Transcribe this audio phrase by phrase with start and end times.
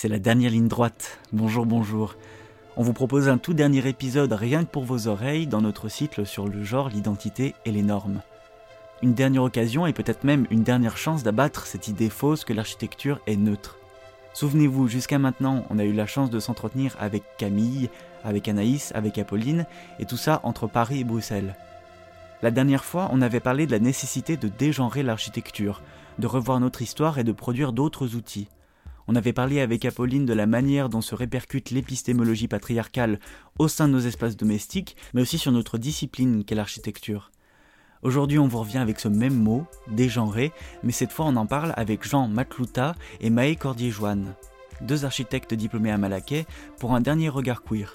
[0.00, 1.18] C'est la dernière ligne droite.
[1.32, 2.14] Bonjour, bonjour.
[2.76, 6.24] On vous propose un tout dernier épisode rien que pour vos oreilles dans notre cycle
[6.24, 8.22] sur le genre, l'identité et les normes.
[9.02, 13.18] Une dernière occasion et peut-être même une dernière chance d'abattre cette idée fausse que l'architecture
[13.26, 13.76] est neutre.
[14.34, 17.90] Souvenez-vous, jusqu'à maintenant, on a eu la chance de s'entretenir avec Camille,
[18.22, 19.66] avec Anaïs, avec Apolline,
[19.98, 21.56] et tout ça entre Paris et Bruxelles.
[22.40, 25.82] La dernière fois, on avait parlé de la nécessité de dégenrer l'architecture,
[26.20, 28.46] de revoir notre histoire et de produire d'autres outils.
[29.10, 33.18] On avait parlé avec Apolline de la manière dont se répercute l'épistémologie patriarcale
[33.58, 37.30] au sein de nos espaces domestiques, mais aussi sur notre discipline qu'est l'architecture.
[38.02, 41.72] Aujourd'hui, on vous revient avec ce même mot, dégenré, mais cette fois on en parle
[41.76, 44.34] avec Jean Matlouta et Maë Cordier-Joanne,
[44.82, 46.44] deux architectes diplômés à Malaquais,
[46.78, 47.94] pour un dernier regard queer.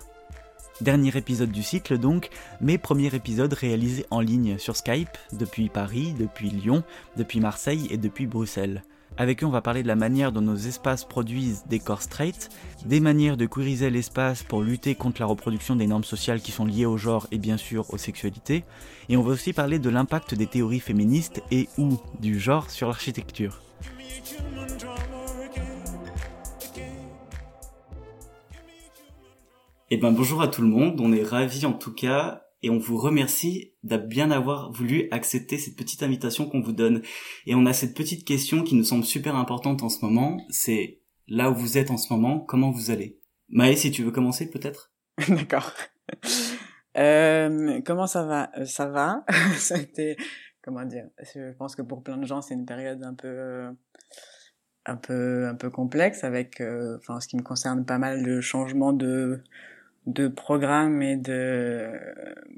[0.82, 6.16] Dernier épisode du cycle donc, mais premier épisode réalisé en ligne sur Skype, depuis Paris,
[6.18, 6.84] depuis Lyon,
[7.18, 8.84] depuis Marseille et depuis Bruxelles.
[9.16, 12.50] Avec eux, on va parler de la manière dont nos espaces produisent des corps straight,
[12.86, 16.66] des manières de queeriser l'espace pour lutter contre la reproduction des normes sociales qui sont
[16.66, 18.64] liées au genre et bien sûr aux sexualités,
[19.10, 22.88] et on va aussi parler de l'impact des théories féministes et ou du genre sur
[22.88, 23.62] l'architecture.
[29.92, 32.80] Eh ben bonjour à tout le monde, on est ravis en tout cas et on
[32.80, 37.02] vous remercie de bien avoir voulu accepter cette petite invitation qu'on vous donne.
[37.46, 41.02] Et on a cette petite question qui nous semble super importante en ce moment, c'est
[41.28, 43.20] là où vous êtes en ce moment, comment vous allez?
[43.50, 44.92] Maë, si tu veux commencer peut-être?
[45.28, 45.72] D'accord.
[46.98, 48.50] Euh, comment ça va?
[48.58, 49.26] Euh, Ça va.
[49.58, 50.16] ça a été,
[50.64, 51.08] comment dire?
[51.36, 53.68] Je pense que pour plein de gens, c'est une période un peu,
[54.86, 58.40] un peu, un peu complexe avec, euh, enfin, ce qui me concerne, pas mal de
[58.42, 59.44] changements de
[60.06, 61.90] de programme et de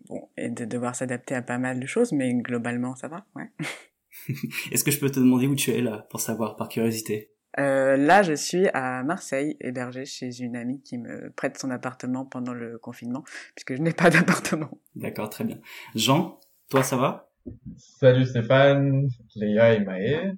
[0.07, 3.49] bon et de devoir s'adapter à pas mal de choses mais globalement ça va ouais.
[4.71, 7.31] Est-ce que je peux te demander où tu es là pour savoir par curiosité?
[7.57, 12.25] Euh, là je suis à Marseille hébergée chez une amie qui me prête son appartement
[12.25, 13.23] pendant le confinement
[13.55, 14.69] puisque je n'ai pas d'appartement.
[14.95, 15.59] D'accord très bien.
[15.95, 16.39] Jean
[16.69, 17.29] toi ça va?
[17.77, 20.33] Salut Stéphane, Léa et Maë.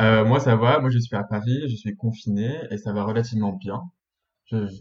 [0.00, 3.04] Euh, moi ça va, moi je suis à Paris, je suis confiné et ça va
[3.04, 3.80] relativement bien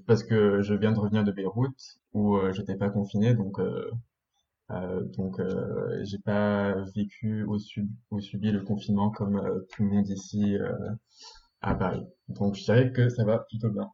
[0.07, 3.89] parce que je viens de revenir de Beyrouth où euh, j'étais pas confiné donc euh,
[4.72, 9.83] euh, donc euh, j'ai pas vécu ou, sub, ou subi le confinement comme euh, tout
[9.83, 10.55] le monde ici
[11.61, 12.05] à Paris.
[12.29, 13.89] Donc je dirais que ça va plutôt bien.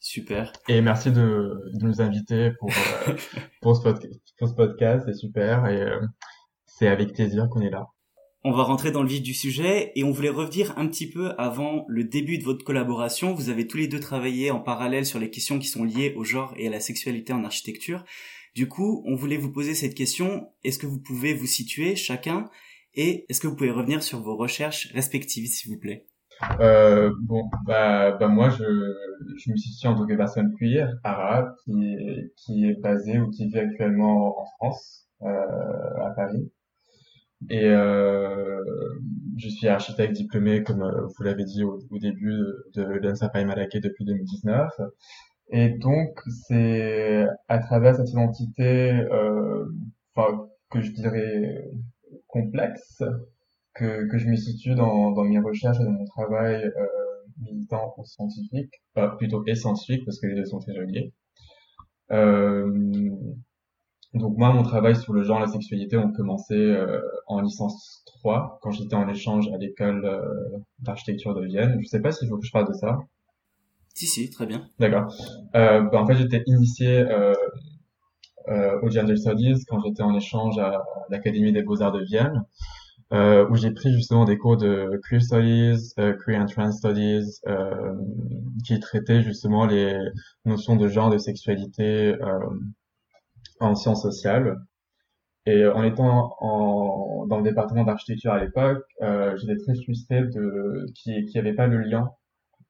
[0.00, 0.52] Super.
[0.68, 2.70] Et merci de, de nous inviter pour
[3.62, 3.82] pour, ce
[4.38, 5.86] pour ce podcast, c'est super et
[6.66, 7.86] c'est avec plaisir qu'on est là.
[8.44, 11.30] On va rentrer dans le vif du sujet et on voulait revenir un petit peu
[11.38, 13.34] avant le début de votre collaboration.
[13.34, 16.24] Vous avez tous les deux travaillé en parallèle sur les questions qui sont liées au
[16.24, 18.04] genre et à la sexualité en architecture.
[18.56, 20.48] Du coup, on voulait vous poser cette question.
[20.64, 22.50] Est-ce que vous pouvez vous situer chacun?
[22.94, 26.08] Et est-ce que vous pouvez revenir sur vos recherches respectives, s'il vous plaît?
[26.58, 31.96] Euh, Bon, bah, bah moi, je, me situe en tant que personne queer, arabe, qui,
[32.36, 36.50] qui est basée ou qui vit actuellement en France, euh, à Paris.
[37.50, 38.62] Et euh,
[39.36, 42.38] je suis architecte diplômé, comme euh, vous l'avez dit au, début,
[42.74, 43.44] de, l'ENSA Paris
[43.82, 44.70] depuis 2019.
[45.50, 49.66] Et donc, c'est à travers cette identité, euh,
[50.14, 51.68] enfin, que je dirais
[52.28, 53.02] complexe,
[53.74, 56.86] que, que je me situe dans, dans mes recherches et dans mon travail euh,
[57.40, 61.12] militant ou scientifique, euh, plutôt et scientifique, parce que les deux sont très reliés.
[62.10, 63.10] Euh,
[64.14, 68.02] donc moi, mon travail sur le genre et la sexualité ont commencé euh, en licence
[68.06, 71.78] 3, quand j'étais en échange à l'école euh, d'architecture de Vienne.
[71.80, 72.98] Je sais pas s'il faut que je parle de ça.
[73.94, 74.66] Si, si, très bien.
[74.78, 75.14] D'accord.
[75.54, 77.34] Euh, ben, en fait, j'étais initié euh,
[78.48, 82.44] euh, au Gender Studies quand j'étais en échange à l'Académie des Beaux-Arts de Vienne,
[83.12, 87.40] euh, où j'ai pris justement des cours de Queer Studies, euh, Queer and Trans Studies,
[87.46, 87.94] euh,
[88.66, 89.96] qui traitaient justement les
[90.44, 92.14] notions de genre, de sexualité,
[93.62, 94.58] en sciences sociales.
[95.46, 100.86] Et en étant en, dans le département d'architecture à l'époque, euh, j'étais très frustré de
[100.94, 102.10] qu'il n'y avait pas le lien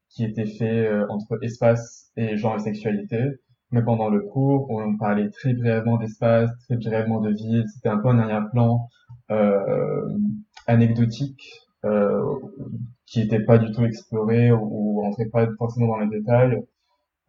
[0.08, 3.18] qui était fait euh, entre espace et genre et sexualité.
[3.70, 7.64] Mais pendant le cours, on parlait très brièvement d'espace, très brièvement de ville.
[7.74, 8.88] C'était un peu un arrière-plan
[9.30, 10.18] euh,
[10.66, 12.22] anecdotique euh,
[13.06, 16.62] qui n'était pas du tout exploré ou, ou rentrait pas forcément dans les détails.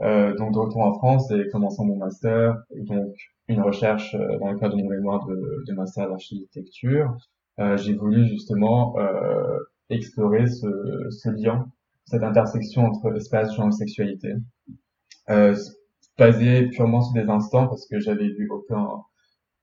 [0.01, 3.13] Euh, donc de retour en France et commençant mon master, donc
[3.47, 7.15] une recherche euh, dans le cadre de mon mémoire de, de master d'architecture,
[7.59, 9.59] euh, j'ai voulu justement euh,
[9.89, 10.67] explorer ce,
[11.11, 11.67] ce, lien,
[12.05, 14.33] cette intersection entre espace, genre et sexualité,
[15.29, 15.55] euh,
[16.17, 18.87] basé purement sur des instants parce que j'avais vu aucun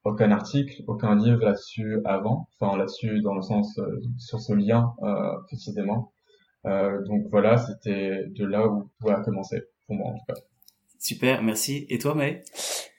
[0.04, 3.78] aucun article, aucun livre là-dessus avant, enfin là-dessus dans le sens
[4.18, 4.94] sur ce lien
[5.46, 6.12] précisément.
[6.64, 10.40] donc voilà, c'était de là où tout a commencé pour moi en tout cas.
[11.00, 11.86] Super, merci.
[11.88, 12.42] Et toi, Maë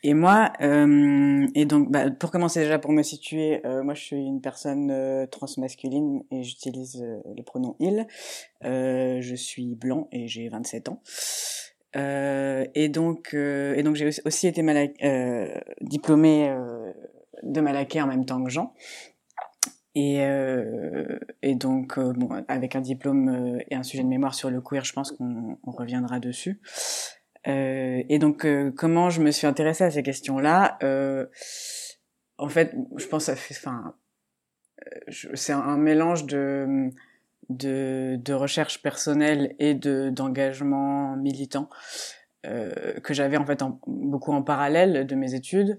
[0.02, 4.02] Et moi, euh, et donc, bah, pour commencer déjà, pour me situer, euh, moi je
[4.02, 8.08] suis une personne euh, transmasculine et j'utilise euh, le pronom il.
[8.66, 11.02] Euh, je suis blanc et j'ai 27 ans.
[11.94, 14.64] et donc, et donc j'ai aussi été
[15.82, 16.56] diplômée
[17.44, 18.74] de Malaquais en même temps que Jean.
[19.94, 20.22] Et,
[21.42, 24.94] et donc, bon, avec un diplôme et un sujet de mémoire sur le queer, je
[24.94, 26.62] pense qu'on reviendra dessus.
[27.48, 31.26] Euh, et donc, euh, comment je me suis intéressée à ces questions-là euh,
[32.38, 33.96] En fait, je pense, ça fait, enfin,
[35.10, 36.90] c'est un, mélange de,
[37.50, 41.70] de, de recherche personnelle et de d'engagement militant
[42.44, 45.78] que j'avais en fait beaucoup en parallèle de mes études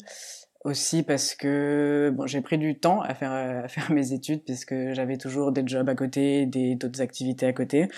[0.64, 4.74] aussi parce que bon j'ai pris du temps à faire à faire mes études puisque
[4.92, 7.88] j'avais toujours des jobs à côté des d'autres activités à côté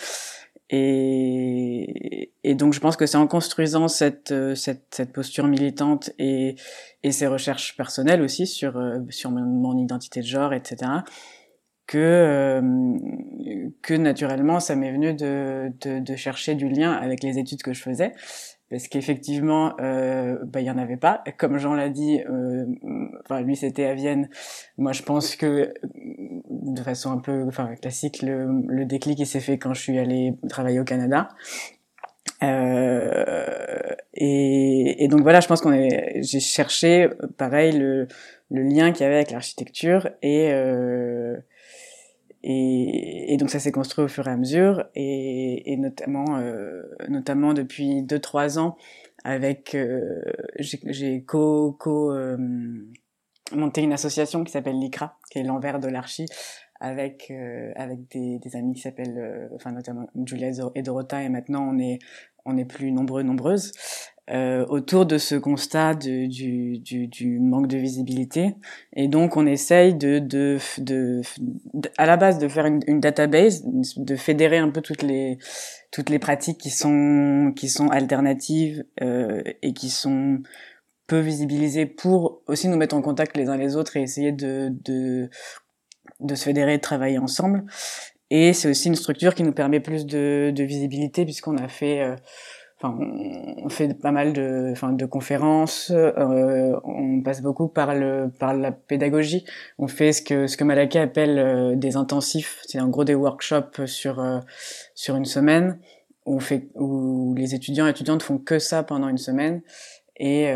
[0.70, 6.56] et, et donc je pense que c'est en construisant cette, cette, cette posture militante et,
[7.02, 10.90] et ces recherches personnelles aussi sur, sur mon, identité de genre, etc.,
[11.86, 12.62] que,
[13.82, 17.74] que naturellement ça m'est venu de, de, de, chercher du lien avec les études que
[17.74, 18.14] je faisais
[18.74, 21.22] parce qu'effectivement, euh, bah, il y en avait pas.
[21.38, 22.66] Comme Jean l'a dit, euh,
[23.24, 24.28] enfin lui c'était à Vienne.
[24.78, 29.38] Moi, je pense que de façon un peu, enfin classique, le, le déclic il s'est
[29.38, 31.28] fait quand je suis allée travailler au Canada.
[32.42, 38.08] Euh, et, et, donc voilà, je pense qu'on est, j'ai cherché pareil le,
[38.50, 41.36] le lien qu'il y avait avec l'architecture et euh,
[42.46, 46.82] et, et, donc ça s'est construit au fur et à mesure, et, et notamment, euh,
[47.08, 48.76] notamment depuis deux trois ans,
[49.24, 50.20] avec euh,
[50.58, 52.36] j'ai co, co euh,
[53.52, 56.26] monté une association qui s'appelle l'ICRA, qui est l'envers de l'archi,
[56.80, 61.30] avec euh, avec des, des, amis qui s'appellent, euh, enfin notamment Julia et Dorota, et
[61.30, 61.98] maintenant on est
[62.44, 63.72] on est plus nombreux nombreuses
[64.30, 68.54] euh, autour de ce constat de, du, du, du, manque de visibilité.
[68.94, 71.20] Et donc, on essaye de, de, de,
[71.98, 75.36] à la base, de faire une, une, database, de fédérer un peu toutes les
[75.90, 80.40] toutes les pratiques qui sont qui sont alternatives euh, et qui sont
[81.06, 84.70] peu visibilisées pour aussi nous mettre en contact les uns les autres et essayer de
[84.70, 85.28] de,
[86.20, 87.64] de se fédérer, de travailler ensemble.
[88.30, 92.00] Et c'est aussi une structure qui nous permet plus de, de visibilité puisqu'on a fait
[92.00, 92.16] euh,
[92.88, 95.90] on fait pas mal de, enfin, de conférences.
[95.94, 99.44] Euh, on passe beaucoup par le, par la pédagogie.
[99.78, 102.60] On fait ce que ce que Malaké appelle euh, des intensifs.
[102.66, 104.40] C'est en gros des workshops sur euh,
[104.94, 105.78] sur une semaine.
[106.26, 109.62] Où on fait où les étudiants et étudiantes font que ça pendant une semaine.
[110.16, 110.46] Et,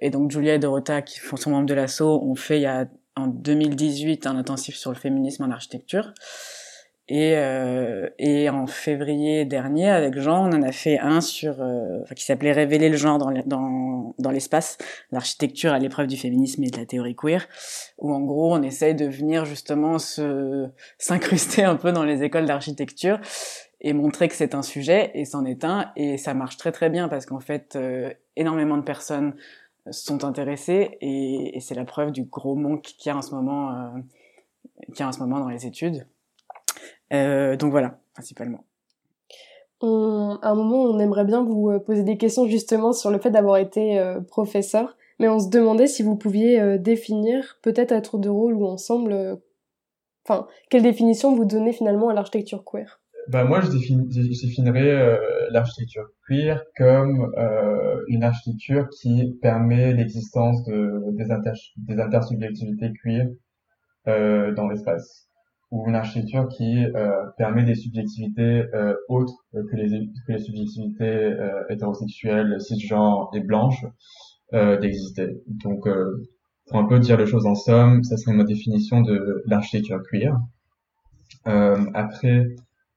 [0.00, 2.66] et donc Julia et Dorota, qui font son membre de l'assaut, ont fait il y
[2.66, 6.12] a en 2018 un intensif sur le féminisme en architecture.
[7.12, 12.04] Et, euh, et en février dernier, avec Jean, on en a fait un sur, euh,
[12.14, 14.78] qui s'appelait Révéler le genre dans, l'espace,
[15.10, 17.48] l'architecture à l'épreuve du féminisme et de la théorie queer,
[17.98, 22.46] où en gros on essaye de venir justement se s'incruster un peu dans les écoles
[22.46, 23.18] d'architecture
[23.80, 26.90] et montrer que c'est un sujet, et c'en est un, et ça marche très très
[26.90, 29.34] bien parce qu'en fait, euh, énormément de personnes
[29.90, 33.34] sont intéressées, et, et c'est la preuve du gros manque qu'il y a en ce
[33.34, 33.98] moment, euh,
[34.92, 36.06] qu'il y a en ce moment dans les études.
[37.12, 38.64] Euh, donc voilà, principalement.
[39.80, 43.18] On, à un moment, on aimerait bien vous euh, poser des questions justement sur le
[43.18, 48.00] fait d'avoir été euh, professeur, mais on se demandait si vous pouviez définir, peut-être à
[48.00, 49.38] tour de rôle ou ensemble,
[50.24, 53.02] enfin, quelle définition vous donnez finalement à l'architecture queer?
[53.28, 55.18] Bah moi, je, définirais
[55.50, 57.30] l'architecture queer comme
[58.08, 63.26] une architecture qui permet l'existence de, des, inter, des intersubjectivités queer
[64.06, 65.29] dans l'espace
[65.70, 69.88] ou une architecture qui euh, permet des subjectivités euh, autres que les,
[70.26, 73.84] que les subjectivités euh, hétérosexuelles, cisgenres et blanches
[74.52, 75.28] d'exister.
[75.46, 75.86] Donc,
[76.66, 80.36] pour un peu dire les choses en somme, ça serait ma définition de l'architecture queer.
[81.44, 82.46] après,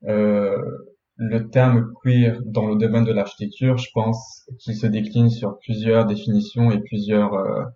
[0.01, 6.08] le terme queer dans le domaine de l'architecture, je pense qu'il se décline sur plusieurs
[6.08, 7.70] définitions et plusieurs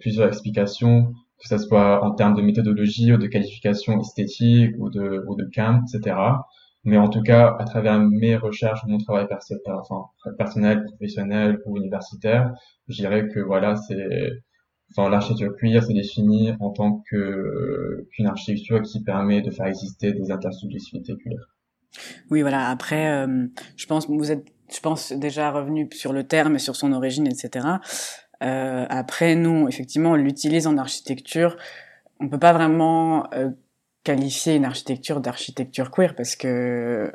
[0.00, 5.24] plusieurs explications que ce soit en termes de méthodologie ou de qualification esthétique ou de,
[5.26, 6.16] ou de camp, etc.
[6.84, 10.04] Mais en tout cas, à travers mes recherches, mon travail enfin,
[10.38, 12.52] personnel, professionnel ou universitaire,
[12.88, 14.30] je dirais que voilà, c'est,
[14.90, 20.12] enfin, l'architecture queer c'est défini en tant que qu'une architecture qui permet de faire exister
[20.12, 21.54] des intersubjectivités queer.
[22.30, 22.68] Oui, voilà.
[22.68, 26.76] Après, euh, je pense vous êtes, je pense déjà revenu sur le terme et sur
[26.76, 27.66] son origine, etc.
[28.42, 31.56] Euh, après, nous, effectivement, on l'utilise en architecture.
[32.20, 33.50] On peut pas vraiment euh,
[34.04, 37.12] qualifier une architecture d'architecture queer parce que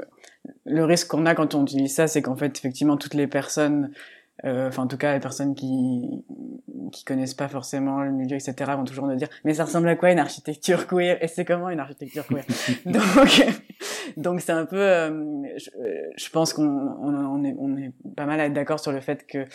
[0.65, 3.91] le risque qu'on a quand on utilise ça, c'est qu'en fait, effectivement, toutes les personnes,
[4.43, 6.23] euh, enfin, en tout cas, les personnes qui
[6.91, 9.95] qui connaissent pas forcément le milieu, etc., vont toujours nous dire, mais ça ressemble à
[9.95, 11.17] quoi une architecture queer?
[11.21, 12.45] Et c'est comment une architecture queer?
[12.85, 13.45] Donc,
[14.17, 15.69] donc c'est un peu, euh, je,
[16.15, 19.25] je, pense qu'on on, est on est pas mal à être d'accord sur le fait
[19.25, 19.45] que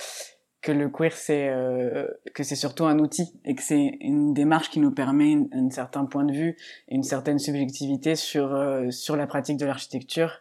[0.62, 4.70] que le queer c'est euh, que c'est surtout un outil et que c'est une démarche
[4.70, 6.56] qui nous permet un certain point de vue
[6.88, 10.40] et une certaine subjectivité sur euh, sur la pratique de l'architecture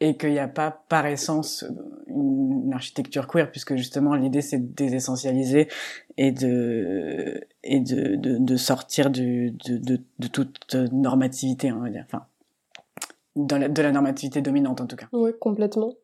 [0.00, 1.64] et qu'il n'y a pas par essence
[2.06, 5.68] une, architecture queer puisque justement l'idée c'est de désessentialiser
[6.16, 11.90] et de et de de, de sortir du de, de, de toute normativité on va
[11.90, 12.04] dire.
[12.06, 12.26] Enfin
[13.34, 15.08] de la, de la normativité dominante en tout cas.
[15.12, 15.94] Oui complètement.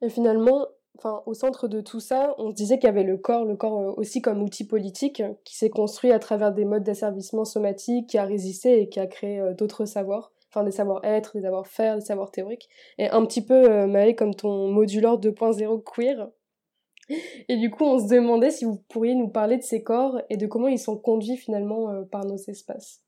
[0.00, 0.66] Et finalement
[0.98, 3.56] enfin, au centre de tout ça, on se disait qu'il y avait le corps, le
[3.56, 8.08] corps euh, aussi comme outil politique, qui s'est construit à travers des modes d'asservissement somatique,
[8.08, 11.96] qui a résisté et qui a créé euh, d'autres savoirs, enfin des savoir-être, des savoir-faire,
[11.96, 12.68] des savoirs théoriques.
[12.98, 16.28] Et un petit peu, euh, Maë, comme ton modulor 2.0 queer.
[17.48, 20.36] Et du coup, on se demandait si vous pourriez nous parler de ces corps et
[20.36, 23.02] de comment ils sont conduits finalement euh, par nos espaces.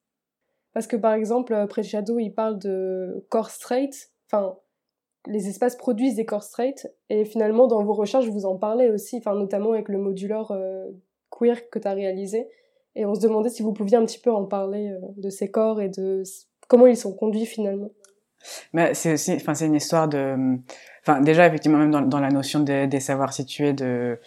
[0.73, 4.59] Parce que par exemple, Shadow, il parle de corps straight, enfin
[5.27, 9.19] les espaces produisent des corps straight et finalement dans vos recherches vous en parlez aussi,
[9.19, 10.91] enfin notamment avec le moduleur euh,
[11.31, 12.49] queer que tu as réalisé
[12.95, 15.51] et on se demandait si vous pouviez un petit peu en parler euh, de ces
[15.51, 16.23] corps et de
[16.69, 17.91] comment ils sont conduits finalement.
[18.75, 20.37] Mais c'est aussi, enfin c'est une histoire de,
[21.01, 24.19] enfin déjà effectivement même dans, la notion des savoirs situés de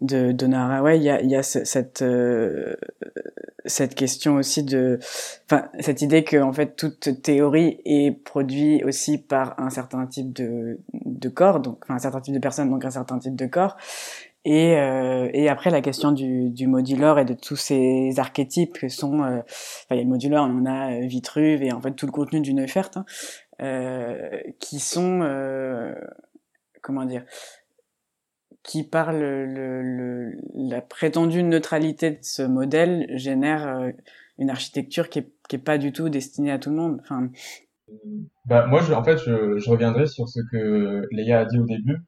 [0.00, 2.74] de, de Naraway, il y a, y a cette euh,
[3.64, 4.98] cette question aussi de,
[5.46, 10.32] enfin cette idée que en fait toute théorie est produite aussi par un certain type
[10.32, 13.46] de de corps, donc enfin, un certain type de personnes, donc un certain type de
[13.46, 13.76] corps.
[14.46, 18.88] Et, euh, et après la question du, du moduleur et de tous ces archétypes que
[18.88, 21.92] sont, euh, enfin il y a le moduleur, on a euh, Vitruve et en fait
[21.92, 23.06] tout le contenu d'une Neufert, hein,
[23.62, 25.94] euh, qui sont, euh,
[26.82, 27.24] comment dire,
[28.64, 33.90] qui par le, le, la prétendue neutralité de ce modèle génère euh,
[34.38, 36.98] une architecture qui est, qui est pas du tout destinée à tout le monde.
[37.02, 37.28] Enfin,
[38.46, 41.66] bah, moi, je, en fait, je, je reviendrai sur ce que Léa a dit au
[41.66, 41.98] début,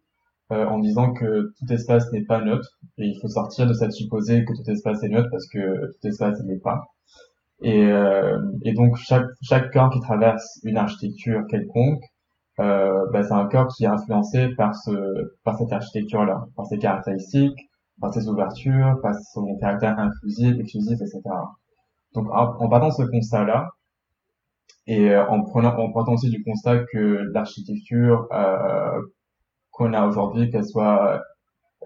[0.50, 3.92] euh, en disant que tout espace n'est pas neutre, et il faut sortir de cette
[3.92, 6.80] supposée que tout espace est neutre parce que tout espace n'est pas.
[7.60, 12.02] Et, euh, et donc chaque, chaque corps qui traverse une architecture quelconque
[12.58, 16.78] bah, c'est un corps qui est influencé par ce par cette architecture là par ses
[16.78, 17.58] caractéristiques
[18.00, 21.20] par ses ouvertures par son caractère inclusif exclusif etc
[22.14, 23.70] donc en, partant de ce constat là
[24.86, 29.00] et euh, en prenant en partant aussi du constat que l'architecture euh,
[29.70, 31.22] qu'on a aujourd'hui qu'elle soit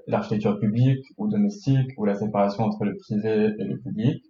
[0.07, 4.23] l'architecture publique ou domestique ou la séparation entre le privé et le public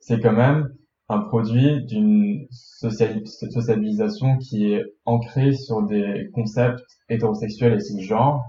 [0.00, 0.68] c'est quand même
[1.08, 8.42] un produit d'une socialisation qui est ancrée sur des concepts hétérosexuels et cisgenres.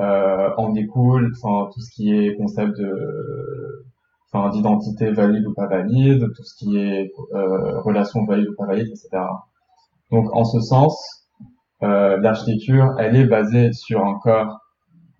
[0.00, 3.84] Euh, en découle enfin tout ce qui est concept de
[4.32, 8.66] enfin d'identité valide ou pas valide, tout ce qui est euh, relation valide ou pas
[8.66, 9.22] valide, etc.
[10.10, 11.24] Donc en ce sens,
[11.82, 14.60] euh, l'architecture, elle est basée sur un corps,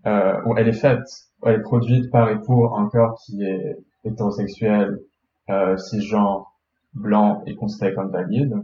[0.07, 1.05] euh, ou elle est faite,
[1.45, 4.99] elle est produite par et pour un corps qui est hétérosexuel,
[5.51, 6.54] euh, cisgenre,
[6.95, 8.55] blanc et considéré comme valide.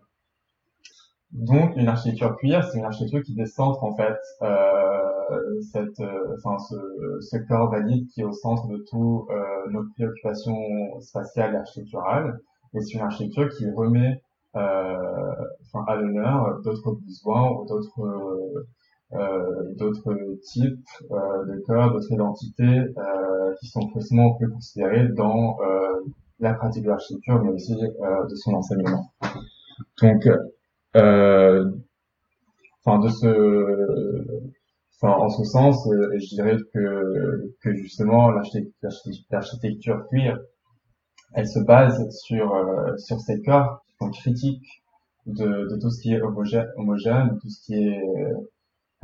[1.33, 6.59] Donc une architecture queer, c'est une architecture qui décentre en fait euh, cette, euh, enfin
[6.59, 6.75] ce,
[7.21, 12.41] ce, corps valide qui est au centre de tout euh, nos préoccupations spatiales et architecturales.
[12.75, 14.21] Et c'est une architecture qui remet
[14.57, 15.35] euh,
[15.67, 18.67] enfin, à l'honneur d'autres besoins ou d'autres
[19.13, 22.87] euh, d'autres types de corps, d'autres identités
[23.61, 25.59] qui sont forcément plus considérées dans
[26.41, 29.13] la pratique de l'architecture, mais aussi euh, de son enseignement.
[30.03, 30.29] Donc,
[30.97, 31.71] euh,
[32.85, 34.51] enfin, de ce,
[35.03, 40.39] enfin, en ce sens, euh, je dirais que, que justement l'architecture queer,
[41.35, 42.53] elle se base sur
[42.99, 44.83] sur ces corps qui sont critiques
[45.27, 48.03] de, de tout ce qui est homogène, homogène tout ce qui est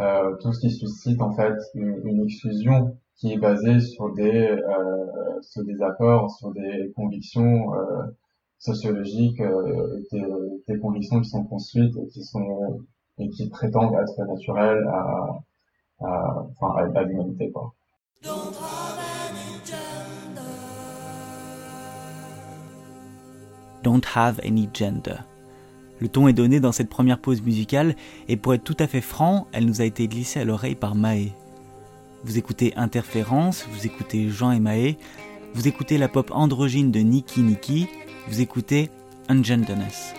[0.00, 4.48] euh, tout ce qui suscite en fait une, une exclusion qui est basée sur des
[4.50, 8.02] euh, sur des accords, sur des convictions euh,
[8.58, 10.02] sociologiques, euh,
[10.66, 12.80] des, convictions qui sont construites et qui sont
[13.18, 15.40] qui prétendent être naturelles à
[16.00, 17.72] à, enfin, à, à l'humanité quoi.
[23.82, 25.22] Don't have any gender.
[26.00, 27.94] Le ton est donné dans cette première pause musicale
[28.28, 30.94] et pour être tout à fait franc, elle nous a été glissée à l'oreille par
[30.94, 31.32] Maë.
[32.26, 34.96] Vous écoutez Interférence, vous écoutez Jean et Maë,
[35.54, 37.86] vous écoutez la pop androgyne de Niki Niki,
[38.26, 38.90] vous écoutez
[39.28, 40.12] Ungenderness.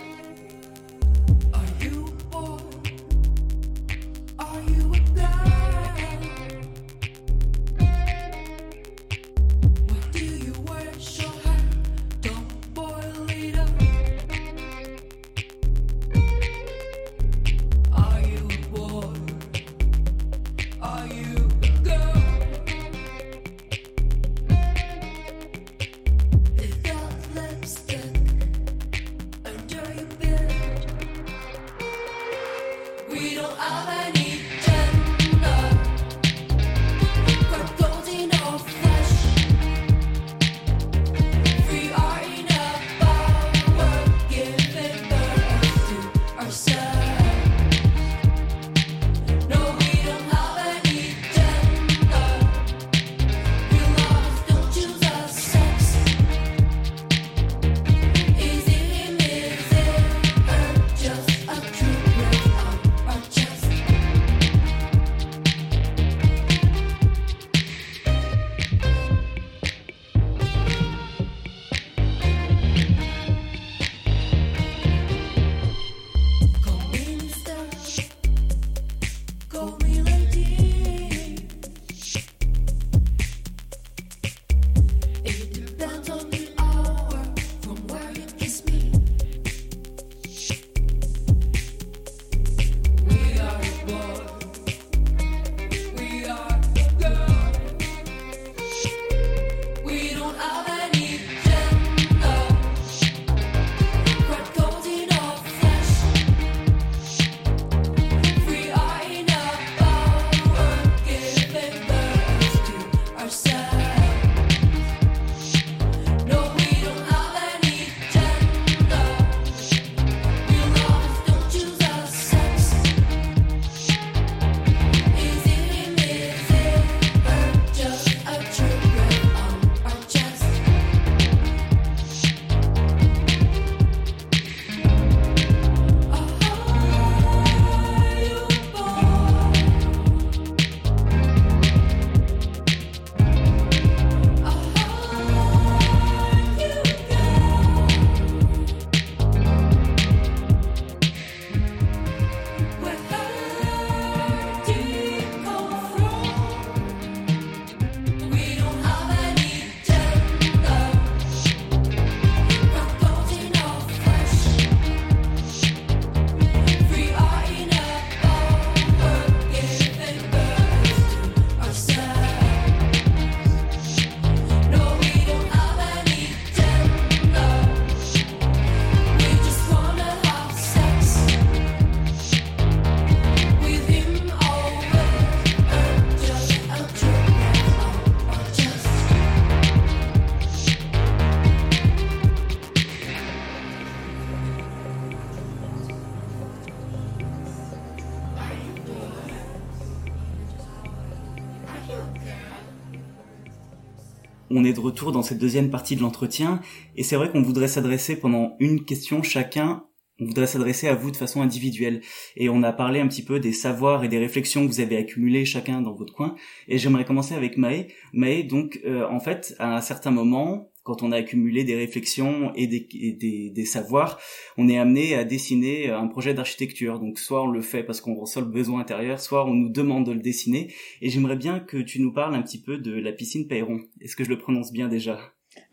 [205.06, 206.60] Dans cette deuxième partie de l'entretien
[206.96, 209.84] et c'est vrai qu'on voudrait s'adresser pendant une question chacun
[210.20, 212.00] on voudrait s'adresser à vous de façon individuelle.
[212.36, 214.96] Et on a parlé un petit peu des savoirs et des réflexions que vous avez
[214.96, 216.34] accumulées chacun dans votre coin.
[216.66, 217.86] Et j'aimerais commencer avec Maë.
[218.12, 222.50] Maë, donc, euh, en fait, à un certain moment, quand on a accumulé des réflexions
[222.54, 224.18] et des, des, savoirs,
[224.56, 226.98] on est amené à dessiner un projet d'architecture.
[226.98, 230.06] Donc soit on le fait parce qu'on ressent le besoin intérieur, soit on nous demande
[230.06, 230.72] de le dessiner.
[231.02, 233.80] Et j'aimerais bien que tu nous parles un petit peu de la piscine Peyron.
[234.00, 235.18] Est-ce que je le prononce bien déjà?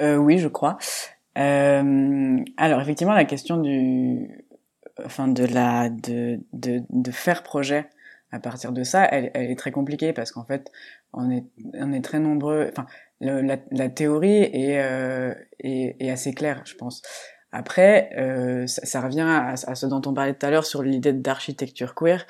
[0.02, 0.78] Euh, Oui, je crois.
[1.38, 4.28] Euh, alors effectivement, la question du,
[5.06, 7.86] enfin de la, de, de, de faire projet
[8.32, 10.70] à partir de ça, elle, est très compliquée parce qu'en fait,
[11.14, 12.72] on est, on est très nombreux.
[13.22, 17.02] La, la, théorie est, euh, est, est, assez claire, je pense.
[17.52, 20.84] Après, euh, ça, ça, revient à, à, ce dont on parlait tout à l'heure sur
[20.84, 22.26] l'idée d'architecture queer,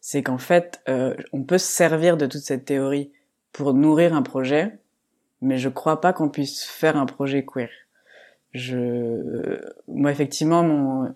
[0.00, 3.12] c'est qu'en fait, euh, on peut se servir de toute cette théorie
[3.52, 4.78] pour nourrir un projet,
[5.40, 7.68] mais je crois pas qu'on puisse faire un projet queer.
[8.52, 11.12] Je, moi effectivement, mon,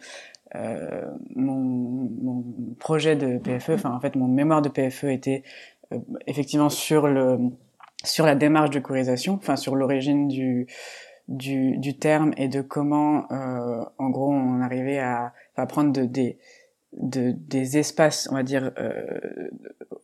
[0.57, 2.45] euh, mon, mon,
[2.79, 5.43] projet de PFE, enfin en fait mon mémoire de PFE était
[5.93, 7.39] euh, effectivement sur le
[8.05, 10.67] sur la démarche de queerisation, enfin sur l'origine du,
[11.29, 16.05] du, du terme et de comment, euh, en gros, on arrivait à, à prendre de,
[16.05, 16.39] des,
[16.93, 19.51] de, des espaces, on va dire, euh,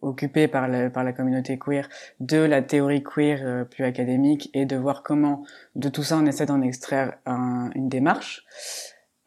[0.02, 1.88] occupés par la, par la communauté queer,
[2.20, 5.44] de la théorie queer euh, plus académique, et de voir comment,
[5.76, 8.44] de tout ça, on essaie d'en extraire un, une démarche.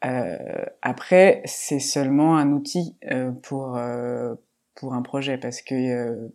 [0.04, 4.34] Euh, après, c'est seulement un outil euh, pour euh,
[4.74, 6.30] pour un projet parce que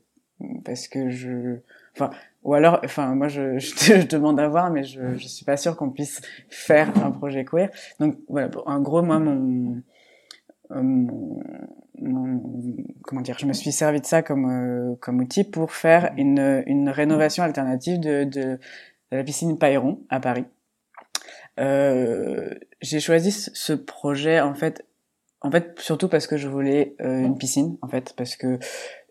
[0.65, 1.60] parce que je,
[1.93, 2.10] enfin,
[2.43, 5.75] ou alors, enfin, moi, je, je, demande à voir, mais je, je suis pas sûre
[5.75, 7.69] qu'on puisse faire un projet queer.
[7.99, 9.82] Donc, voilà, en gros, moi, mon,
[10.69, 11.41] mon,
[13.04, 16.63] comment dire, je me suis servi de ça comme, euh, comme outil pour faire une,
[16.67, 18.60] une rénovation alternative de, de,
[19.12, 20.45] la piscine Payron à Paris.
[21.60, 24.86] Euh, j'ai choisi ce projet, en fait,
[25.41, 28.60] en fait, surtout parce que je voulais euh, une piscine, en fait, parce que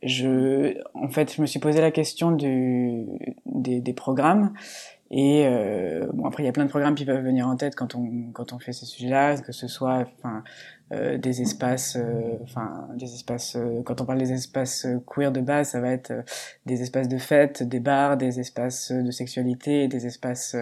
[0.02, 3.06] je, en fait, je me suis posé la question du,
[3.46, 4.52] des, des programmes.
[5.10, 7.74] Et euh, bon, après, il y a plein de programmes qui peuvent venir en tête
[7.74, 10.44] quand on quand on fait ces sujets-là, que ce soit, enfin,
[10.92, 13.56] euh, des espaces, euh, enfin, des espaces.
[13.56, 16.12] Euh, quand on parle des espaces queer de base, ça va être
[16.66, 20.56] des espaces de fête, des bars, des espaces de sexualité, des espaces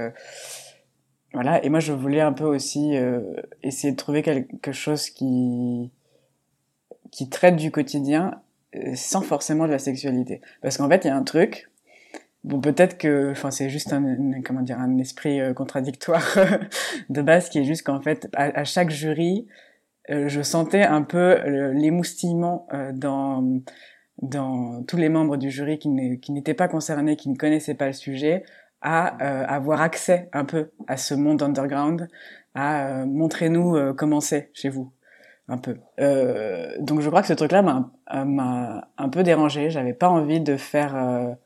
[1.36, 3.20] voilà, et moi je voulais un peu aussi euh,
[3.62, 5.90] essayer de trouver quelque chose qui
[7.12, 8.36] qui traite du quotidien euh,
[8.94, 10.40] sans forcément de la sexualité.
[10.62, 11.70] Parce qu'en fait, il y a un truc,
[12.44, 16.36] bon peut-être que, enfin c'est juste un, comment dire, un esprit euh, contradictoire
[17.08, 19.46] de base qui est juste qu'en fait, à, chaque jury,
[20.08, 21.40] je sentais un peu
[21.72, 23.60] l'émoustillement dans
[24.22, 25.88] dans tous les membres du jury qui
[26.32, 28.44] n'étaient pas concernés, qui ne connaissaient pas le sujet,
[28.80, 32.08] à euh, avoir accès un peu à ce monde underground,
[32.54, 34.92] à euh, montrez-nous euh, comment c'est chez vous,
[35.48, 35.76] un peu.
[36.80, 39.70] donc je crois que ce truc-là m'a un peu dérangé.
[39.70, 41.36] J'avais pas envie de faire,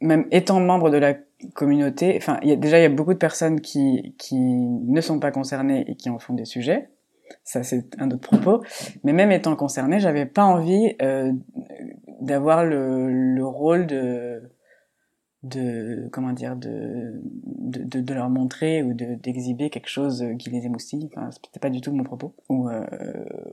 [0.00, 1.14] même étant membre de la
[1.54, 2.14] communauté.
[2.16, 5.94] Enfin, déjà il y a beaucoup de personnes qui qui ne sont pas concernées et
[5.94, 6.88] qui en font des sujets.
[7.44, 8.62] Ça c'est un autre propos.
[9.04, 10.96] Mais même étant concerné, j'avais pas envie
[12.20, 14.42] d'avoir le, le rôle de
[15.46, 20.66] de comment dire de de, de, leur montrer ou de d'exhiber quelque chose qui les
[20.66, 21.08] émoustille.
[21.12, 22.34] Enfin c'était pas du tout mon propos.
[22.48, 22.84] Ou euh,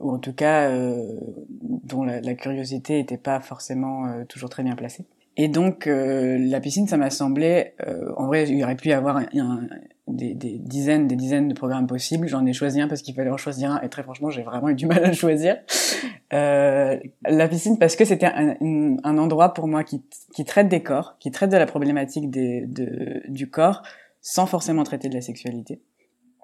[0.00, 1.20] ou en tout cas euh,
[1.60, 5.04] dont la, la, curiosité était pas forcément euh, toujours très bien placée.
[5.36, 7.72] Et donc euh, la piscine ça m'a semblé
[8.16, 9.68] en vrai il aurait pu y avoir un, un,
[10.06, 12.28] des, des, dizaines, des dizaines de programmes possibles.
[12.28, 14.68] J'en ai choisi un parce qu'il fallait en choisir un, et très franchement, j'ai vraiment
[14.68, 15.56] eu du mal à le choisir.
[16.32, 18.56] Euh, la piscine parce que c'était un,
[19.02, 20.02] un, endroit pour moi qui,
[20.34, 23.82] qui traite des corps, qui traite de la problématique des, de, du corps,
[24.20, 25.80] sans forcément traiter de la sexualité.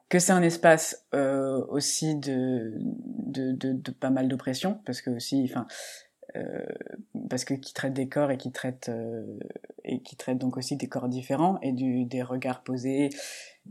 [0.08, 5.10] Que c'est un espace euh, aussi de, de, de, de, pas mal d'oppression, parce que
[5.10, 5.66] aussi, enfin,
[6.36, 6.64] euh,
[7.28, 9.38] parce que qui traite des corps et qui traite euh,
[9.84, 13.10] et qui traite donc aussi des corps différents et du, des regards posés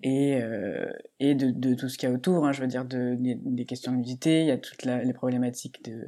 [0.04, 2.86] et euh, et de, de, tout ce qu'il y a autour hein, je veux dire
[2.86, 6.08] de, des questions de nudité il y a toutes les problématiques de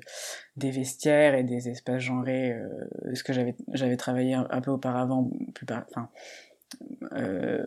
[0.55, 2.55] des vestiaires et des espaces genrés
[3.13, 6.09] ce que j'avais j'avais travaillé un, peu auparavant plus enfin
[7.13, 7.65] euh,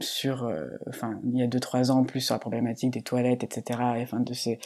[0.00, 0.50] sur
[0.88, 4.02] enfin il y a deux trois ans plus sur la problématique des toilettes etc et
[4.02, 4.58] enfin de ces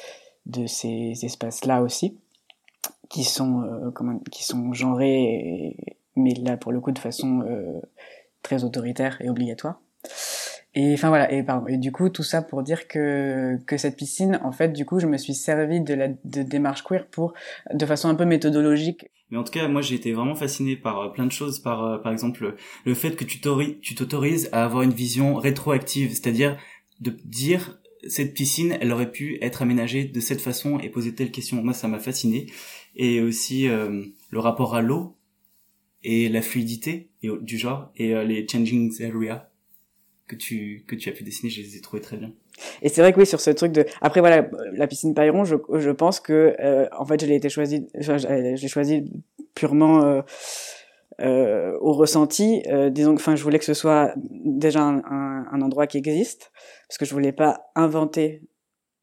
[0.47, 2.19] de ces espaces là aussi
[3.11, 5.77] qui sont euh, comment, qui sont genrés,
[6.17, 7.81] mais là pour le coup de façon euh,
[8.43, 9.83] très autoritaire et obligatoire.
[10.75, 13.97] Et enfin voilà, et pardon, et du coup tout ça pour dire que que cette
[13.97, 17.35] piscine, en fait, du coup, je me suis servi de la de démarche queer pour
[17.73, 19.07] de façon un peu méthodologique.
[19.31, 22.01] Mais en tout cas, moi j'ai été vraiment fasciné par euh, plein de choses, par
[22.03, 22.55] par exemple
[22.85, 26.57] le fait que tu t'autorises à avoir une vision rétroactive, c'est-à-dire
[27.01, 31.31] de dire cette piscine, elle aurait pu être aménagée de cette façon et poser telle
[31.31, 31.63] question.
[31.63, 32.47] Moi, ça m'a fasciné.
[32.97, 35.17] Et aussi euh, le rapport à l'eau
[36.03, 39.50] et la fluidité du genre et euh, les changing areas
[40.31, 42.33] que tu que tu as pu dessiner, je les ai trouvés très bien.
[42.83, 43.85] Et c'est vrai que oui, sur ce truc de.
[44.01, 47.49] Après voilà, la piscine Payron, je, je pense que euh, en fait, je l'ai été
[47.49, 49.11] choisi, j'ai choisi
[49.55, 50.23] purement
[51.21, 52.63] euh, au ressenti.
[52.91, 56.53] disons que, enfin, je voulais que ce soit déjà un, un, un, endroit qui existe,
[56.89, 58.43] parce que je voulais pas inventer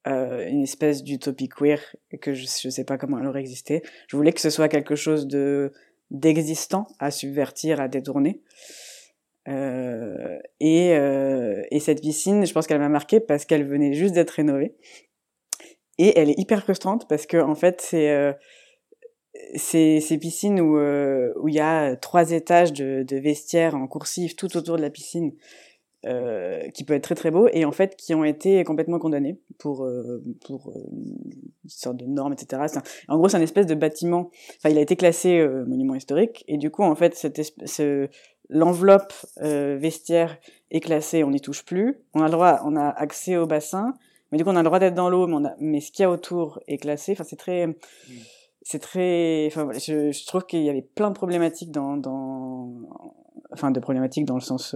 [0.08, 1.82] euh, une espèce d'utopie queer
[2.22, 3.84] que je, je sais pas comment elle aurait existé.
[4.08, 5.74] Je voulais que ce soit quelque chose de
[6.10, 8.42] d'existant à subvertir, à détourner.
[9.48, 14.14] Euh, et, euh, et cette piscine, je pense qu'elle m'a marqué parce qu'elle venait juste
[14.14, 14.76] d'être rénovée.
[15.98, 18.32] Et elle est hyper frustrante parce que en fait c'est euh,
[19.56, 24.82] ces, piscines où il y a trois étages de, vestiaires en coursive tout autour de
[24.82, 25.32] la piscine
[26.74, 29.86] qui peut être très très beau et en fait qui ont été complètement condamnés pour
[30.46, 32.62] pour une sorte de normes etc
[33.10, 36.58] en gros c'est un espèce de bâtiment enfin il a été classé monument historique et
[36.58, 37.82] du coup en fait cette espèce
[38.50, 40.38] l'enveloppe vestiaire
[40.72, 41.98] est classée on n'y touche plus.
[42.14, 43.94] On a le droit on a accès au bassin
[44.32, 46.06] mais du coup on a le droit d'être dans l'eau mais mais ce qu'il y
[46.06, 47.14] a autour est classé.
[47.14, 47.68] Enfin c'est très
[48.62, 52.74] c'est très enfin je, je trouve qu'il y avait plein de problématiques dans dans
[53.52, 54.76] enfin de problématiques dans le sens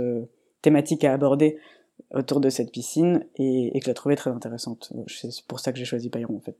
[0.62, 1.58] thématique à aborder
[2.14, 4.92] autour de cette piscine et, et que je la trouvais très intéressante.
[5.08, 6.58] C'est pour ça que j'ai choisi Payron en fait.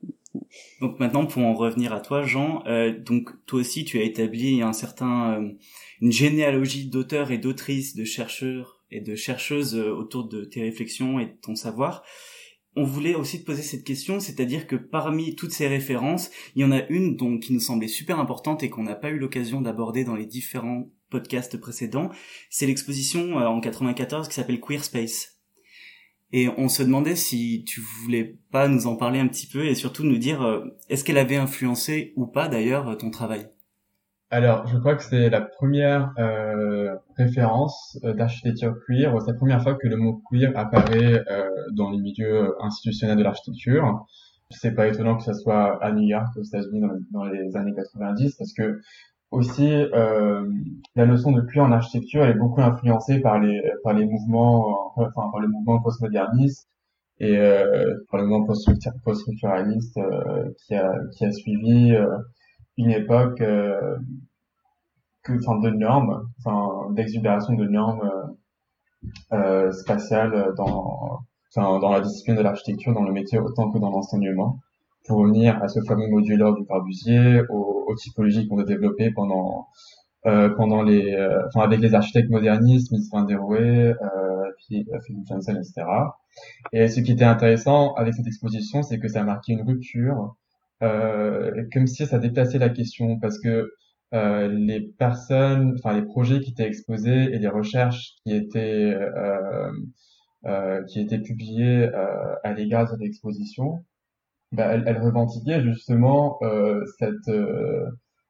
[0.80, 4.62] Donc maintenant pour en revenir à toi Jean, euh, donc toi aussi tu as établi
[4.62, 5.50] un certain euh,
[6.00, 11.18] une généalogie d'auteurs et d'autrices, de chercheurs et de chercheuses euh, autour de tes réflexions
[11.18, 12.02] et de ton savoir.
[12.74, 16.64] On voulait aussi te poser cette question, c'est-à-dire que parmi toutes ces références, il y
[16.64, 19.60] en a une dont qui nous semblait super importante et qu'on n'a pas eu l'occasion
[19.60, 22.10] d'aborder dans les différents podcast précédent,
[22.50, 25.31] c'est l'exposition euh, en 94 qui s'appelle Queer Space.
[26.32, 29.74] Et on se demandait si tu voulais pas nous en parler un petit peu et
[29.74, 33.48] surtout nous dire euh, est-ce qu'elle avait influencé ou pas d'ailleurs ton travail?
[34.30, 39.62] Alors, je crois que c'est la première euh, référence euh, d'architecture queer, c'est la première
[39.62, 41.22] fois que le mot queer apparaît
[41.74, 44.06] dans les milieux institutionnels de l'architecture.
[44.48, 47.74] C'est pas étonnant que ça soit à New York, aux États-Unis, dans, dans, les années
[47.74, 48.80] 90, parce que
[49.32, 50.48] aussi euh,
[50.94, 55.30] la notion de queer en architecture est beaucoup influencée par les par les mouvements, enfin
[55.32, 56.68] par le mouvement postmoderniste
[57.18, 61.96] et euh, par le mouvement post-structuraliste euh, qui a qui a suivi
[62.78, 63.96] une époque euh,
[65.22, 68.10] que, enfin, de normes, enfin, d'exubération de normes
[69.32, 71.20] euh, spatiales dans,
[71.56, 74.60] dans la discipline de l'architecture, dans le métier autant que dans l'enseignement,
[75.06, 79.68] pour revenir à ce fameux modulaire du Corbusier, aux, aux typologies qu'on a développées pendant
[80.26, 83.94] euh, pendant les, euh, enfin avec les architectes modernistes, Miss van der euh,
[84.58, 85.84] puis Philip Johnson, etc.
[86.72, 90.36] Et ce qui était intéressant avec cette exposition, c'est que ça a marqué une rupture
[90.82, 93.72] euh, comme si ça déplaçait la question parce que
[94.14, 99.70] euh, les personnes, enfin les projets qui étaient exposés et les recherches qui étaient euh,
[100.46, 103.84] euh qui étaient publiées euh, à l'égard de cette exposition,
[104.52, 106.38] bah, elles, elles, revendiquaient justement
[106.98, 107.30] cette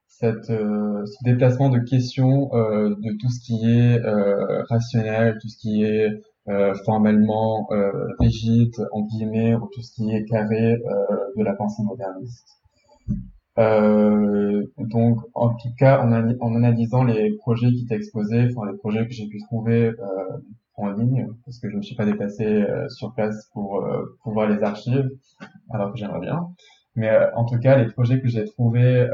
[0.09, 4.01] cette, ce déplacement de questions de tout ce qui est
[4.69, 6.11] rationnel, tout ce qui est
[6.49, 11.55] euh, formellement euh, rigide, en guillemets, ou tout ce qui est carré euh, de la
[11.55, 12.49] pensée moderniste.
[13.59, 18.77] Euh, donc, en tout cas, en, en, analysant les projets qui étaient exposés, enfin les
[18.79, 20.39] projets que j'ai pu trouver euh,
[20.75, 23.85] en ligne, parce que je ne suis pas déplacé euh, sur place pour,
[24.23, 25.11] pour voir les archives,
[25.71, 26.49] alors que j'aimerais bien.
[26.95, 29.09] Mais en tout cas, les projets que j'ai trouvés,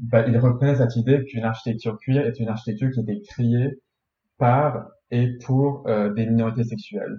[0.00, 3.78] bah, ils reprenaient cette idée qu'une architecture queer est une architecture qui était créée
[4.38, 7.16] par et pour euh, des minorités sexuelles.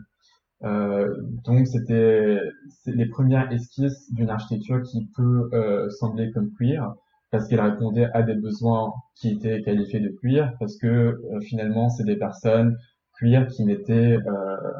[0.63, 2.39] Euh, donc c'était
[2.85, 6.93] les premières esquisses d'une architecture qui peut euh, sembler comme queer
[7.31, 11.89] parce qu'elle répondait à des besoins qui étaient qualifiés de queer parce que euh, finalement
[11.89, 12.77] c'est des personnes
[13.21, 14.71] queer qui mettaient euh,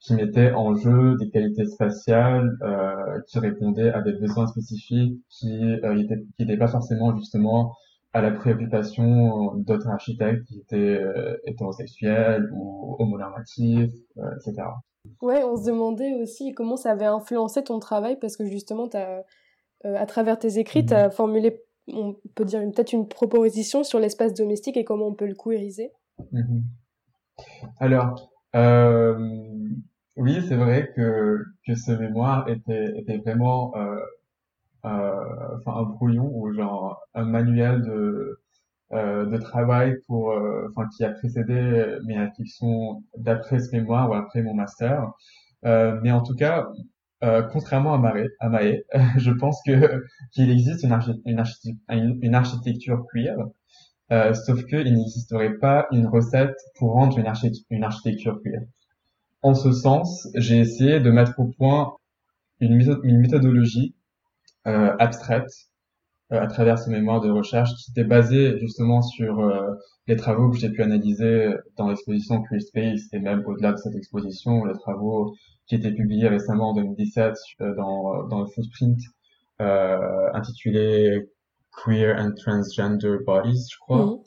[0.00, 5.48] qui mettaient en jeu des qualités spatiales euh, qui répondaient à des besoins spécifiques qui
[5.48, 7.74] n'étaient qui n'étaient pas forcément justement
[8.16, 14.68] à la préoccupation d'autres architectes qui étaient euh, hétérosexuels ou homonormatifs, euh, etc.
[15.20, 19.22] Ouais, on se demandait aussi comment ça avait influencé ton travail parce que justement, as,
[19.84, 21.12] euh, à travers tes écrits, tu as mhm.
[21.12, 25.34] formulé, on peut dire peut-être une proposition sur l'espace domestique et comment on peut le
[25.34, 25.92] queeriser.
[26.32, 26.64] Mhm.
[27.80, 28.30] Alors,
[30.16, 33.96] oui, c'est vrai que, que ce mémoire était, était vraiment euh,
[34.84, 38.40] enfin un brouillon ou genre un manuel de
[38.92, 44.14] euh, de travail pour euh, enfin qui a précédé mes réflexions d'après ce mémoire ou
[44.14, 45.12] après mon master.
[45.64, 46.68] Mais en tout cas
[47.24, 48.84] euh, contrairement à, Maé, à Maé,
[49.16, 50.92] je pense que qu'il existe une,
[51.24, 53.06] une, une, architecture
[54.12, 57.26] euh, sauf qu'il n'existerait pas une recette pour rendre une,
[57.70, 58.62] une architecture queer.
[59.42, 61.94] En ce sens, j'ai essayé de mettre au point
[62.60, 62.76] une,
[63.18, 63.94] méthodologie
[64.66, 65.50] euh, abstraite
[66.32, 69.74] euh, à travers ce mémoire de recherche qui était basé justement sur euh,
[70.06, 73.94] les travaux que j'ai pu analyser dans l'exposition Queer Space et même au-delà de cette
[73.94, 75.34] exposition, les travaux
[75.66, 77.34] qui étaient publiés récemment en 2017
[77.76, 78.98] dans, dans le footprint
[79.60, 81.28] euh, intitulé
[81.76, 84.06] Queer and Transgender Bodies, je crois.
[84.06, 84.18] Mmh.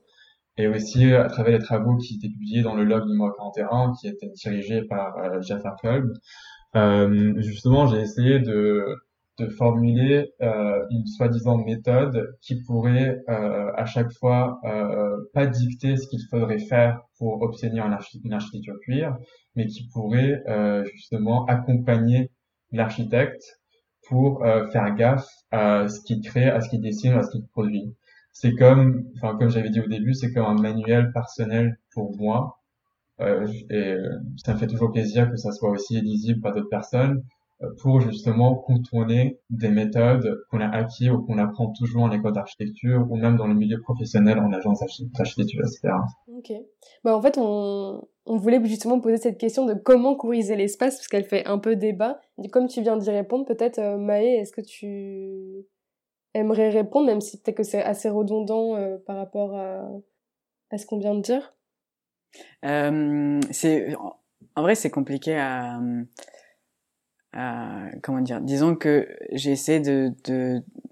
[0.57, 4.07] Et aussi à travers les travaux qui étaient publiés dans le log numéro 41 qui
[4.07, 6.11] était dirigé par euh, Jeff Arkolb.
[6.75, 8.85] Euh, justement, j'ai essayé de
[9.39, 15.95] de formuler euh, une soi-disant méthode qui pourrait euh, à chaque fois euh, pas dicter
[15.95, 19.17] ce qu'il faudrait faire pour obtenir une, architecture cuir,
[19.55, 22.31] mais qui pourrait euh, justement accompagner
[22.71, 23.58] l'architecte
[24.09, 27.45] pour euh, faire gaffe à ce qu'il crée, à ce qu'il dessine, à ce qu'il
[27.45, 27.93] produit.
[28.33, 32.59] C'est comme, enfin comme j'avais dit au début, c'est comme un manuel personnel pour moi.
[33.21, 33.95] Euh, et
[34.37, 37.23] ça me fait toujours plaisir que ça soit aussi lisible par d'autres personnes
[37.81, 43.05] pour justement contourner des méthodes qu'on a acquis ou qu'on apprend toujours en école d'architecture
[43.09, 45.93] ou même dans le milieu professionnel en agence d'architecture, etc.
[46.27, 46.53] Ok.
[47.03, 51.07] Bah en fait, on, on voulait justement poser cette question de comment couriser l'espace parce
[51.09, 52.21] qu'elle fait un peu débat.
[52.41, 55.65] Et comme tu viens d'y répondre, peut-être euh, Maë, est-ce que tu
[56.33, 59.89] aimerais répondre, même si peut-être que c'est assez redondant euh, par rapport à,
[60.71, 61.53] à ce qu'on vient de dire?
[62.63, 63.95] Euh, C'est
[64.55, 65.79] en vrai, c'est compliqué à
[67.35, 70.13] euh, comment dire disons que j'ai essayé de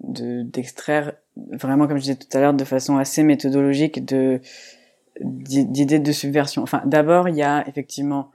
[0.02, 4.40] d'extraire vraiment comme je disais tout à l'heure de façon assez méthodologique de
[5.20, 8.30] d'idées de subversion enfin d'abord il y a effectivement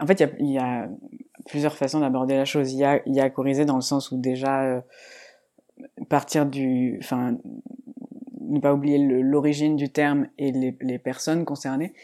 [0.00, 0.88] en fait, il y a,
[1.46, 2.72] plusieurs façons d'aborder la chose.
[2.72, 4.80] Il y a, y a Corisé dans le sens où déjà euh,
[6.08, 7.38] partir du, enfin,
[8.40, 11.94] ne pas oublier l'origine du terme et les, personnes concernées.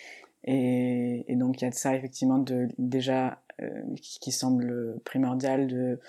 [0.45, 3.43] Et, et, donc il y a de ça effectivement de déjà
[4.01, 6.01] qui, qui, semble primordial de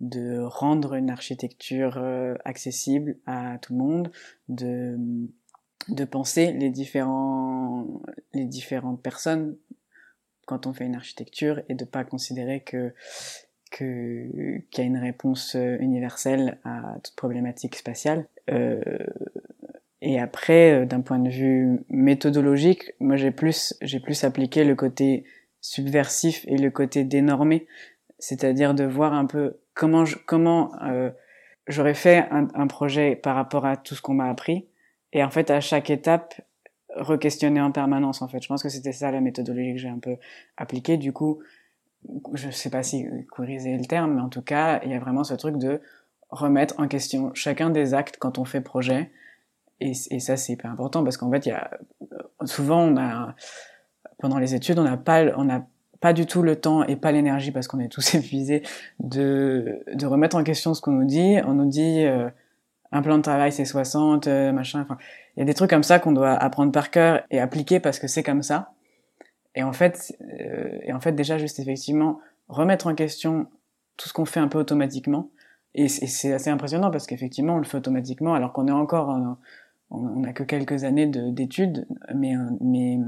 [0.00, 4.10] de rendre une architecture euh, accessible à tout le monde,
[4.48, 4.98] de
[5.88, 8.02] de penser les différents
[8.34, 9.56] les différentes personnes
[10.46, 12.94] quand on fait une architecture et de pas considérer que
[13.70, 18.26] qu'il y a une réponse euh, universelle à toute problématique spatiale.
[18.50, 18.80] Euh,
[20.02, 24.74] et après, euh, d'un point de vue méthodologique, moi j'ai plus j'ai plus appliqué le
[24.74, 25.24] côté
[25.66, 27.66] subversif et le côté dénormé,
[28.20, 31.10] c'est-à-dire de voir un peu comment je, comment euh,
[31.66, 34.68] j'aurais fait un, un, projet par rapport à tout ce qu'on m'a appris,
[35.12, 36.40] et en fait à chaque étape
[36.94, 38.40] re-questionner en permanence en fait.
[38.40, 40.16] Je pense que c'était ça la méthodologie que j'ai un peu
[40.56, 40.98] appliquée.
[40.98, 41.40] Du coup,
[42.34, 45.24] je sais pas si queeriser le terme, mais en tout cas, il y a vraiment
[45.24, 45.80] ce truc de
[46.30, 49.10] remettre en question chacun des actes quand on fait projet.
[49.80, 51.70] Et, et ça, c'est hyper important parce qu'en fait, il y a
[52.44, 53.34] souvent, on a
[54.18, 55.66] pendant les études, on n'a pas, on n'a
[56.00, 58.62] pas du tout le temps et pas l'énergie parce qu'on est tous épuisés
[59.00, 61.36] de de remettre en question ce qu'on nous dit.
[61.44, 62.28] On nous dit euh,
[62.92, 64.82] un plan de travail c'est 60, euh, machin.
[64.82, 64.98] Enfin,
[65.36, 67.98] il y a des trucs comme ça qu'on doit apprendre par cœur et appliquer parce
[67.98, 68.72] que c'est comme ça.
[69.54, 73.46] Et en fait, euh, et en fait déjà juste effectivement remettre en question
[73.96, 75.30] tout ce qu'on fait un peu automatiquement.
[75.74, 79.14] Et c'est assez impressionnant parce qu'effectivement on le fait automatiquement alors qu'on est encore,
[79.90, 82.98] on n'a que quelques années d'études, mais mais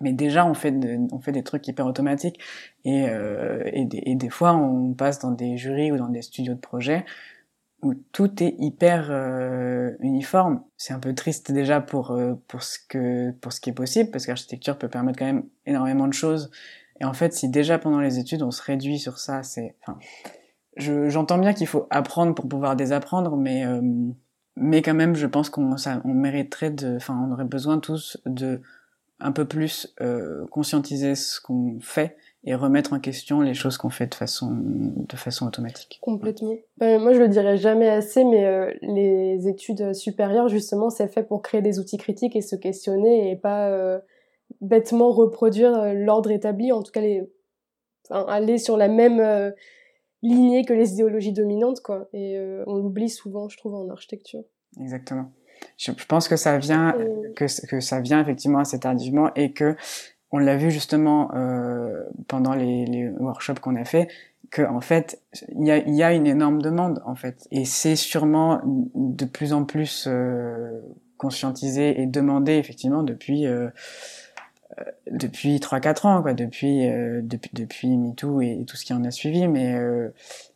[0.00, 0.74] mais déjà on fait
[1.12, 2.40] on fait des trucs hyper automatiques
[2.84, 6.22] et, euh, et, des, et des fois on passe dans des jurys ou dans des
[6.22, 7.04] studios de projet
[7.82, 10.62] où tout est hyper euh, uniforme.
[10.76, 14.10] C'est un peu triste déjà pour euh, pour ce que pour ce qui est possible
[14.10, 16.50] parce que l'architecture peut permettre quand même énormément de choses.
[17.00, 19.98] Et en fait, si déjà pendant les études on se réduit sur ça, c'est enfin
[20.76, 23.80] j'entends bien qu'il faut apprendre pour pouvoir désapprendre, mais euh,
[24.56, 28.60] mais quand même, je pense qu'on on mériterait de enfin on aurait besoin tous de
[29.20, 33.90] un peu plus euh, conscientiser ce qu'on fait et remettre en question les choses qu'on
[33.90, 35.98] fait de façon de façon automatique.
[36.00, 36.54] Complètement.
[36.78, 41.24] Ben, moi, je le dirais jamais assez, mais euh, les études supérieures, justement, c'est fait
[41.24, 43.98] pour créer des outils critiques et se questionner et pas euh,
[44.60, 46.72] bêtement reproduire euh, l'ordre établi.
[46.72, 47.28] En tout cas, les...
[48.08, 49.50] Enfin, aller sur la même euh,
[50.22, 52.08] lignée que les idéologies dominantes, quoi.
[52.12, 54.42] Et on l'oublie souvent, je trouve, en architecture.
[54.80, 55.30] Exactement.
[55.76, 56.94] Je, je pense que ça vient
[57.36, 59.76] que, que ça vient effectivement assez tardivement et que
[60.30, 64.08] on l'a vu justement euh, pendant les, les workshops qu'on a fait,
[64.50, 65.20] que en fait
[65.58, 69.52] il y a, y a, une énorme demande en fait, et c'est sûrement de plus
[69.52, 70.80] en plus euh,
[71.16, 73.68] conscientisé et demandé effectivement depuis euh,
[74.78, 78.84] euh depuis trois quatre ans quoi, depuis euh, depuis depuis MeToo et, et, tout ce
[78.84, 80.10] qui en a suivi, mais euh,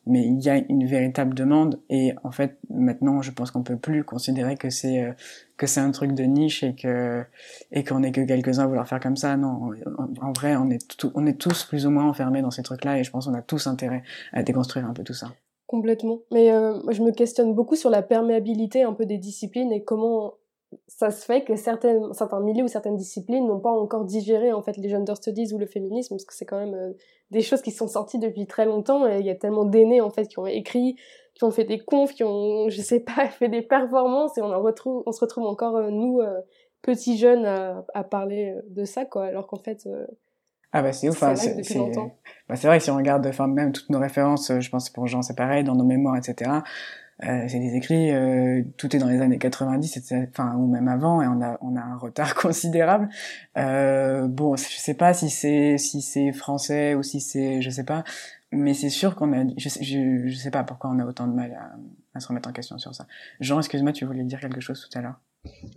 [0.07, 3.77] mais il y a une véritable demande et en fait maintenant je pense qu'on peut
[3.77, 5.12] plus considérer que c'est euh,
[5.57, 7.25] que c'est un truc de niche et que
[7.71, 9.37] et qu'on est que quelques-uns à vouloir faire comme ça.
[9.37, 9.71] Non
[10.21, 12.85] en, vrai on est tout, on est tous plus ou moins enfermés dans ces trucs
[12.85, 15.29] là et je pense qu'on a tous intérêt à déconstruire un peu tout ça.
[15.67, 16.19] Complètement.
[16.31, 20.35] Mais euh, je me questionne beaucoup sur la perméabilité un peu des disciplines et comment
[20.87, 24.62] ça se fait que certaines, certains milieux ou certaines disciplines n'ont pas encore digéré en
[24.62, 26.92] fait les gender studies ou le féminisme parce que c'est quand même euh,
[27.31, 30.10] des choses qui sont sorties depuis très longtemps et il y a tellement d'aînés en
[30.10, 30.96] fait qui ont écrit,
[31.35, 34.52] qui ont fait des confs, qui ont je sais pas fait des performances et on
[34.52, 36.40] en retrouve, on se retrouve encore euh, nous euh,
[36.83, 39.87] petits jeunes à, à, parler de ça quoi alors qu'en fait
[40.75, 41.54] ah bah c'est ouf, hein, c'est
[42.48, 45.23] bah, vrai que si on regarde enfin même toutes nos références, je pense pour Jean
[45.23, 46.50] c'est pareil dans nos mémoires etc.
[47.25, 51.23] Euh, c'est des écrits, euh, tout est dans les années 90, enfin ou même avant,
[51.23, 53.08] et on a on a un retard considérable.
[53.56, 57.85] Euh, bon, je sais pas si c'est si c'est français ou si c'est, je sais
[57.85, 58.02] pas,
[58.50, 61.77] mais c'est sûr qu'on a, je, sais pas pourquoi on a autant de mal à,
[62.14, 63.06] à se remettre en question sur ça.
[63.40, 65.20] Jean, excuse-moi, tu voulais dire quelque chose tout à l'heure.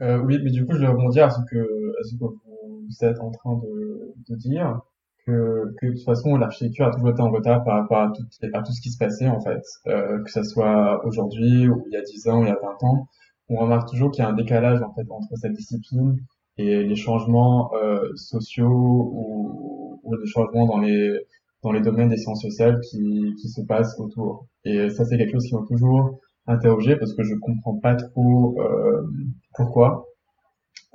[0.01, 3.05] Euh, oui, mais du coup, je vais rebondir à ce que à ce que vous
[3.05, 4.81] êtes en train de, de dire
[5.25, 8.23] que, que de toute façon l'architecture a toujours été en retard par rapport à tout,
[8.53, 11.93] à tout ce qui se passait en fait, euh, que ce soit aujourd'hui ou il
[11.93, 13.07] y a 10 ans, il y a 20 ans,
[13.49, 16.17] on remarque toujours qu'il y a un décalage en fait entre cette discipline
[16.57, 21.19] et les changements euh, sociaux ou, ou les changements dans les
[21.63, 24.47] dans les domaines des sciences sociales qui, qui se passent autour.
[24.65, 28.55] Et ça c'est quelque chose qui m'a toujours interrogé parce que je comprends pas trop
[28.59, 29.01] euh,
[29.55, 30.05] pourquoi.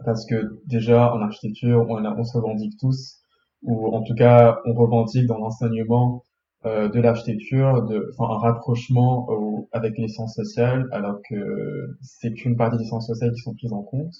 [0.04, 3.19] Parce que déjà en architecture on, on se revendique tous
[3.62, 6.24] ou en tout cas on revendique dans l'enseignement
[6.66, 12.32] euh, de l'architecture de enfin un rapprochement au, avec les sciences sociales alors que c'est
[12.34, 14.14] qu'une partie des sciences sociales qui sont prises en compte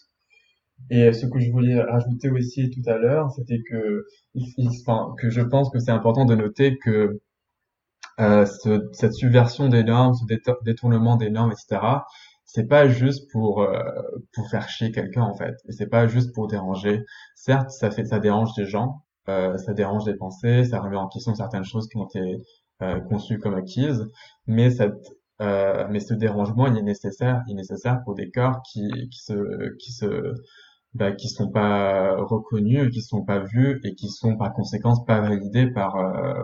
[0.91, 4.05] Et ce que je voulais rajouter aussi tout à l'heure, c'était que,
[4.67, 7.21] enfin, que je pense que c'est important de noter que
[8.21, 10.25] euh, ce, cette subversion des normes, ce
[10.65, 12.05] détournement des normes, etc.,
[12.45, 13.83] c'est pas juste pour euh,
[14.35, 17.05] pour faire chier quelqu'un en fait, et c'est pas juste pour déranger.
[17.37, 21.09] Certes, ça fait ça dérange des gens, euh, ça dérange des pensées, ça remet en
[21.09, 22.39] question certaines choses qui ont été
[22.83, 24.09] euh, conçues comme acquises,
[24.47, 24.95] mais cette
[25.43, 29.21] euh, mais ce dérangement il est nécessaire, il est nécessaire pour des corps qui qui
[29.21, 30.35] se qui se
[30.95, 35.21] bah, qui sont pas reconnus, qui sont pas vus et qui sont par conséquence pas
[35.21, 36.43] validés par euh,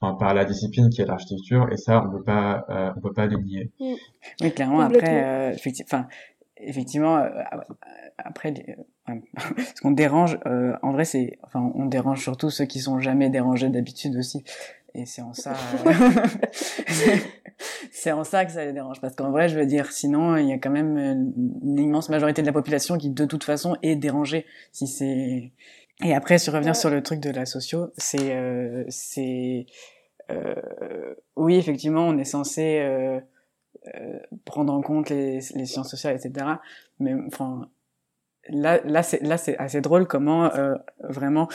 [0.00, 3.12] enfin, par la discipline qui est l'architecture et ça on peut pas euh, on peut
[3.12, 3.70] pas le nier.
[3.78, 3.94] Mm.
[4.40, 5.56] Oui clairement après euh,
[6.66, 7.42] effectivement effectivement euh,
[8.18, 8.54] après
[9.74, 10.38] ce qu'on dérange
[10.82, 14.44] en vrai c'est enfin on dérange surtout ceux qui sont jamais dérangés d'habitude aussi
[14.94, 15.54] et c'est en ça
[17.90, 19.00] c'est en ça que ça les dérange.
[19.00, 22.42] Parce qu'en vrai, je veux dire, sinon, il y a quand même une immense majorité
[22.42, 24.46] de la population qui, de toute façon, est dérangée.
[24.72, 25.52] Si c'est
[26.02, 29.66] et après, sur revenir sur le truc de la socio, c'est euh, c'est
[30.30, 32.80] euh, oui, effectivement, on est censé
[33.94, 36.46] euh, prendre en compte les, les, sciences sociales, etc.
[37.00, 37.68] Mais enfin,
[38.48, 41.48] là, là, c'est là, c'est assez drôle comment euh, vraiment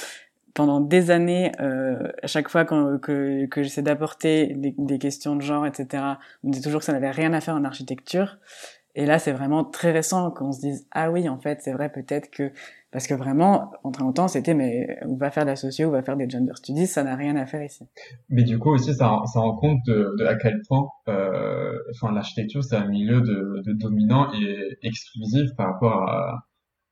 [0.54, 5.42] pendant des années, euh, à chaque fois que, que j'essaie d'apporter des, des, questions de
[5.42, 6.04] genre, etc.,
[6.44, 8.38] on me dit toujours que ça n'avait rien à faire en architecture.
[8.96, 11.90] Et là, c'est vraiment très récent qu'on se dise ah oui, en fait, c'est vrai
[11.90, 12.52] peut-être que
[12.92, 15.92] parce que vraiment, en très longtemps, c'était mais on va faire de la socio, on
[15.92, 17.84] va faire des gender studies, ça n'a rien à faire ici.
[18.30, 22.12] Mais du coup aussi, ça, ça rend compte de, de à quel point, euh, enfin,
[22.12, 26.46] l'architecture c'est un milieu de, de dominant et exclusif par rapport à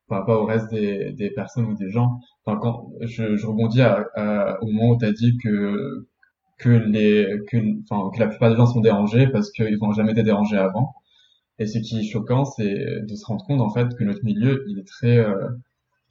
[0.08, 2.18] par rapport au reste des, des personnes ou des gens.
[2.44, 6.06] Enfin, quand je, je rebondis à, à, au moment où tu as dit que
[6.58, 7.56] que les que
[7.90, 10.94] enfin que la plupart des gens sont dérangés parce qu'ils n'ont jamais été dérangés avant.
[11.58, 14.64] Et ce qui est choquant, c'est de se rendre compte en fait que notre milieu,
[14.68, 15.48] il est très euh,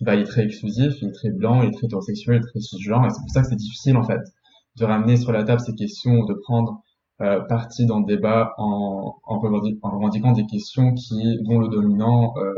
[0.02, 2.50] bah, il est très exclusif, il est très blanc, il est très hétérosexuel, il est
[2.50, 4.22] très cisgenre, et c'est pour ça que c'est difficile en fait
[4.78, 6.82] de ramener sur la table ces questions, de prendre
[7.22, 12.54] euh, parti dans le débat en, en, revendiquant des questions qui dont le dominant euh,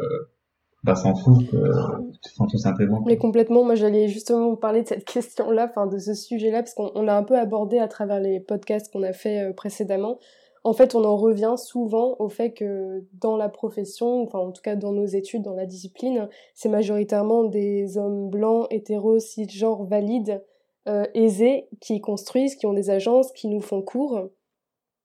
[0.84, 3.02] bah, s'en fout, enfin, tout simplement.
[3.06, 7.02] Mais complètement, moi j'allais justement parler de cette question-là, enfin de ce sujet-là, parce qu'on
[7.02, 10.20] l'a un peu abordé à travers les podcasts qu'on a fait euh, précédemment.
[10.64, 14.62] En fait, on en revient souvent au fait que dans la profession, enfin en tout
[14.62, 20.43] cas dans nos études, dans la discipline, c'est majoritairement des hommes blancs, hétéros, cisgenres, valides,
[20.88, 24.30] euh, aisés, qui construisent, qui ont des agences, qui nous font cours.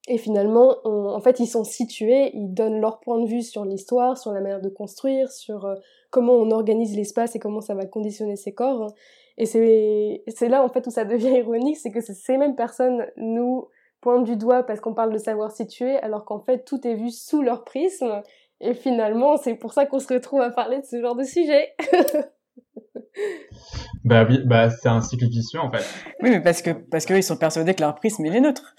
[0.07, 4.17] Et finalement, en fait, ils sont situés, ils donnent leur point de vue sur l'histoire,
[4.17, 5.75] sur la manière de construire, sur euh,
[6.11, 8.93] comment on organise l'espace et comment ça va conditionner ces corps.
[9.37, 13.67] Et c'est là, en fait, où ça devient ironique, c'est que ces mêmes personnes nous
[14.05, 17.09] pointent du doigt parce qu'on parle de savoir situer, alors qu'en fait, tout est vu
[17.09, 18.21] sous leur prisme.
[18.61, 21.73] Et finalement, c'est pour ça qu'on se retrouve à parler de ce genre de sujet.
[24.05, 25.83] bah oui, bah c'est un cycle vicieux en fait.
[26.21, 28.75] Oui, mais parce que parce qu'ils sont persuadés que leur prisme est neutre.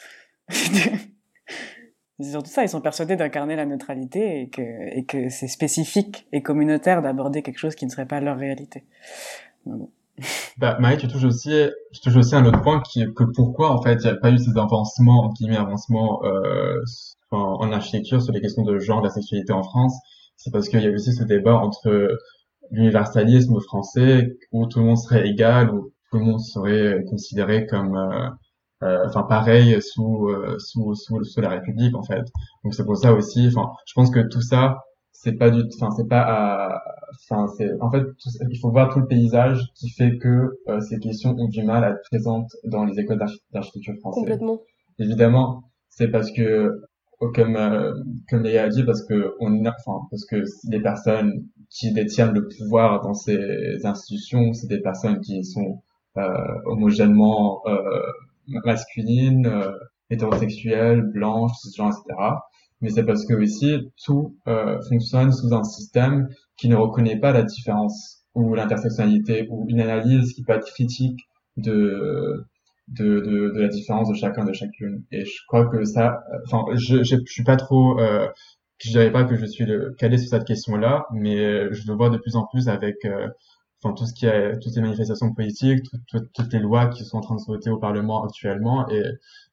[2.18, 6.26] C'est surtout ça, ils sont persuadés d'incarner la neutralité et que, et que c'est spécifique
[6.32, 8.84] et communautaire d'aborder quelque chose qui ne serait pas leur réalité.
[10.58, 11.50] Bah, Marie, tu touches aussi,
[11.92, 14.30] tu touches aussi un autre point qui que pourquoi, en fait, il n'y a pas
[14.30, 16.80] eu ces avancements, en guillemets, avancements, euh,
[17.30, 19.94] en, architecture sur les questions de genre, de la sexualité en France.
[20.36, 22.08] C'est parce qu'il y a aussi ce débat entre
[22.70, 27.96] l'universalisme français, où tout le monde serait égal, où tout le monde serait considéré comme,
[27.96, 28.28] euh,
[28.84, 32.24] euh, enfin pareil sous, euh, sous, sous sous la République en fait.
[32.64, 33.48] Donc c'est pour ça aussi.
[33.48, 34.78] Enfin, je pense que tout ça
[35.12, 36.80] c'est pas du, enfin c'est pas,
[37.14, 38.04] enfin c'est en fait
[38.50, 41.84] il faut voir tout le paysage qui fait que euh, ces questions ont du mal
[41.84, 43.18] à être présentes dans les écoles
[43.52, 44.22] d'architecture françaises.
[44.22, 44.60] Complètement.
[44.98, 46.82] Évidemment, c'est parce que
[47.18, 47.58] comme
[48.28, 52.48] comme Léa a dit parce que on enfin parce que les personnes qui détiennent le
[52.48, 55.82] pouvoir dans ces institutions c'est des personnes qui sont
[56.18, 56.22] euh,
[56.64, 58.00] homogènement euh,
[58.46, 59.70] masculine, euh,
[60.08, 62.18] hétérosexuelle, blanche, cisgenre, etc.
[62.80, 67.32] Mais c'est parce que aussi tout euh, fonctionne sous un système qui ne reconnaît pas
[67.32, 71.20] la différence ou l'intersectionnalité ou une analyse qui peut être critique
[71.56, 72.44] de
[72.88, 75.02] de, de, de la différence de chacun de chacune.
[75.10, 78.28] Et je crois que ça, enfin, je, je, suis pas trop, euh,
[78.78, 79.66] je dirais pas que je suis
[79.98, 83.28] calé sur cette question-là, mais je le vois de plus en plus avec euh,
[83.82, 85.84] enfin tout ce qui est toutes les manifestations politiques,
[86.34, 89.02] toutes les lois qui sont en train de se voter au Parlement actuellement, et,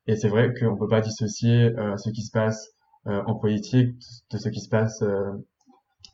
[0.07, 3.95] et c'est vrai qu'on peut pas dissocier euh, ce qui se passe euh, en politique
[4.31, 5.31] de ce qui se passe euh,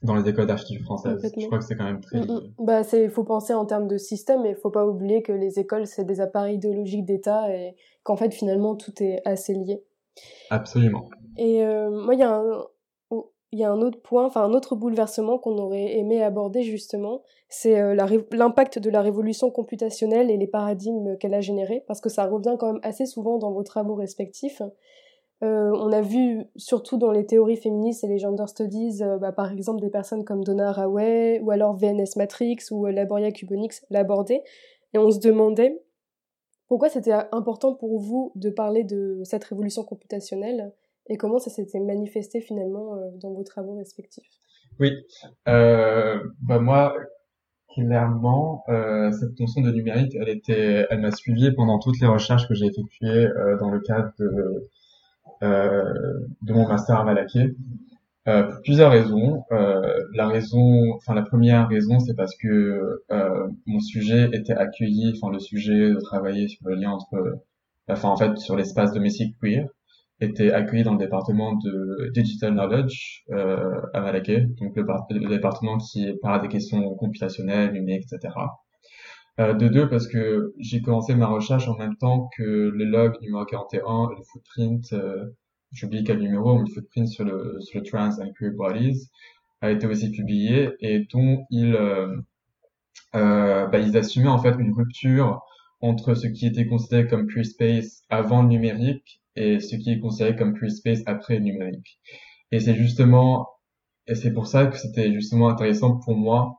[0.02, 1.22] dans les écoles d'architecture françaises.
[1.38, 2.22] Je crois que c'est quand même très.
[2.22, 2.54] Mm, mm.
[2.60, 5.60] Bah, c'est, faut penser en termes de système, mais il faut pas oublier que les
[5.60, 9.84] écoles c'est des appareils idéologiques d'État et qu'en fait finalement tout est assez lié.
[10.50, 11.10] Absolument.
[11.38, 12.64] Et moi il y a un,
[13.52, 17.24] il y a un autre point, enfin un autre bouleversement qu'on aurait aimé aborder justement,
[17.48, 17.96] c'est euh,
[18.32, 22.56] l'impact de la révolution computationnelle et les paradigmes qu'elle a générés, parce que ça revient
[22.60, 24.62] quand même assez souvent dans vos travaux respectifs.
[25.42, 29.32] Euh, on a vu, surtout dans les théories féministes et les gender studies, euh, bah,
[29.32, 34.42] par exemple des personnes comme Donna Haraway ou alors VNS Matrix ou Laboria Cubonix l'aborder,
[34.94, 35.82] et on se demandait
[36.68, 40.72] pourquoi c'était important pour vous de parler de cette révolution computationnelle
[41.10, 44.30] et comment ça s'était manifesté finalement euh, dans vos travaux respectifs.
[44.80, 44.92] Oui,
[45.48, 46.96] euh, bah moi,
[47.74, 52.48] clairement, euh, cette notion de numérique, elle était, elle m'a suivi pendant toutes les recherches
[52.48, 54.70] que j'ai effectuées euh, dans le cadre de, euh,
[55.42, 57.56] de mon master à Malaké.
[58.28, 59.44] Euh, pour plusieurs raisons.
[60.14, 63.02] la raison, enfin la première raison, c'est parce que
[63.66, 67.40] mon sujet était accueilli, enfin le sujet de travailler sur le lien entre,
[67.90, 69.68] enfin en fait sur l'espace domestique queer,
[70.22, 76.12] était accueilli dans le département de Digital Knowledge euh, à Malaké, donc le, département qui
[76.22, 78.34] parle des questions computationnelles, numériques, etc.
[79.39, 83.15] Euh, de deux, parce que j'ai commencé ma recherche en même temps que le log
[83.21, 85.25] numéro 41, le footprint, euh,
[85.71, 89.09] j'oublie quel numéro, mais le footprint sur le, sur le trans and queer bodies
[89.61, 92.15] a été aussi publié et dont ils, euh,
[93.15, 95.41] euh, bah, ils assumaient en fait une rupture
[95.82, 99.99] entre ce qui était considéré comme queer space avant le numérique et ce qui est
[99.99, 101.99] considéré comme free space après le numérique.
[102.51, 103.47] Et c'est justement,
[104.07, 106.59] et c'est pour ça que c'était justement intéressant pour moi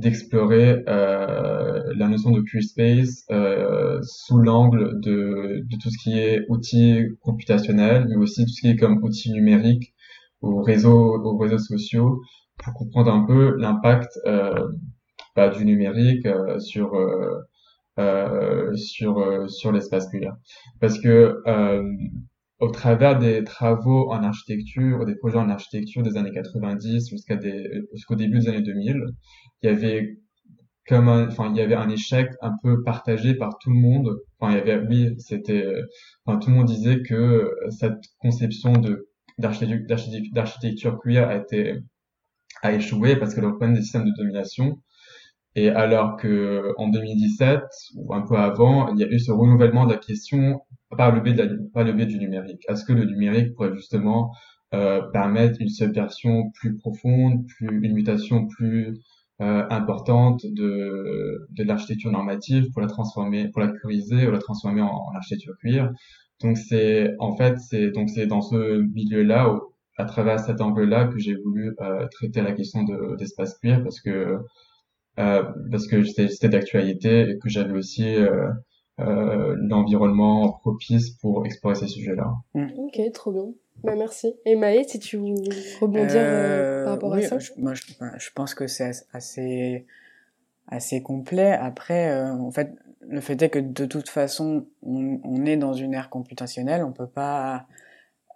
[0.00, 6.18] d'explorer euh, la notion de free space euh, sous l'angle de, de tout ce qui
[6.18, 9.94] est outils computationnels, mais aussi tout ce qui est comme outils numériques
[10.42, 12.22] ou réseaux, aux réseaux sociaux,
[12.58, 14.68] pour comprendre un peu l'impact euh,
[15.36, 16.26] bah, du numérique
[16.58, 16.92] sur
[18.74, 20.34] sur sur l'espace queer
[20.80, 21.42] parce que
[22.60, 27.82] au travers des travaux en architecture, des projets en architecture des années 90 jusqu'à des
[27.92, 29.02] jusqu'au début des années 2000,
[29.62, 30.18] il y avait
[30.88, 34.18] comme un, enfin il y avait un échec un peu partagé par tout le monde.
[34.38, 35.66] Enfin il y avait oui c'était
[36.26, 39.08] enfin tout le monde disait que cette conception de
[39.38, 39.86] d'architecture
[40.34, 41.78] d'architecture queer a été
[42.62, 44.78] a échoué parce qu'elle reprenait des systèmes de domination
[45.56, 47.60] et alors que en 2017
[47.96, 50.60] ou un peu avant, il y a eu ce renouvellement de la question
[50.96, 52.64] par le biais, de la, par le biais du numérique.
[52.68, 54.32] Est-ce que le numérique pourrait justement
[54.74, 58.98] euh, permettre une subversion plus profonde, plus une mutation plus
[59.40, 64.82] euh, importante de, de l'architecture normative pour la transformer, pour la curiser ou la transformer
[64.82, 65.90] en, architecture queer.
[66.42, 69.58] Donc c'est en fait c'est donc c'est dans ce milieu-là,
[69.96, 74.00] à travers cet angle-là, que j'ai voulu euh, traiter la question de d'espace queer parce
[74.00, 74.38] que
[75.18, 78.48] euh, parce que c'était d'actualité et que j'avais aussi euh,
[79.00, 82.34] l'environnement propice pour explorer ces sujets-là.
[82.54, 82.68] Mm.
[82.78, 83.46] Ok, trop bien.
[83.82, 84.34] Bah, merci.
[84.44, 85.34] Et Maë, si tu veux
[85.80, 89.86] rebondir euh, par rapport à ça je, Moi, je, pense que c'est assez,
[90.66, 91.52] assez complet.
[91.52, 95.72] Après, euh, en fait, le fait est que de toute façon, on, on est dans
[95.72, 97.66] une ère computationnelle, on peut pas,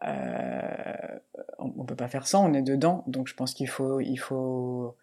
[0.06, 1.18] euh,
[1.58, 3.04] on, on, peut pas faire ça, on est dedans.
[3.06, 4.96] Donc, je pense qu'il faut, il faut,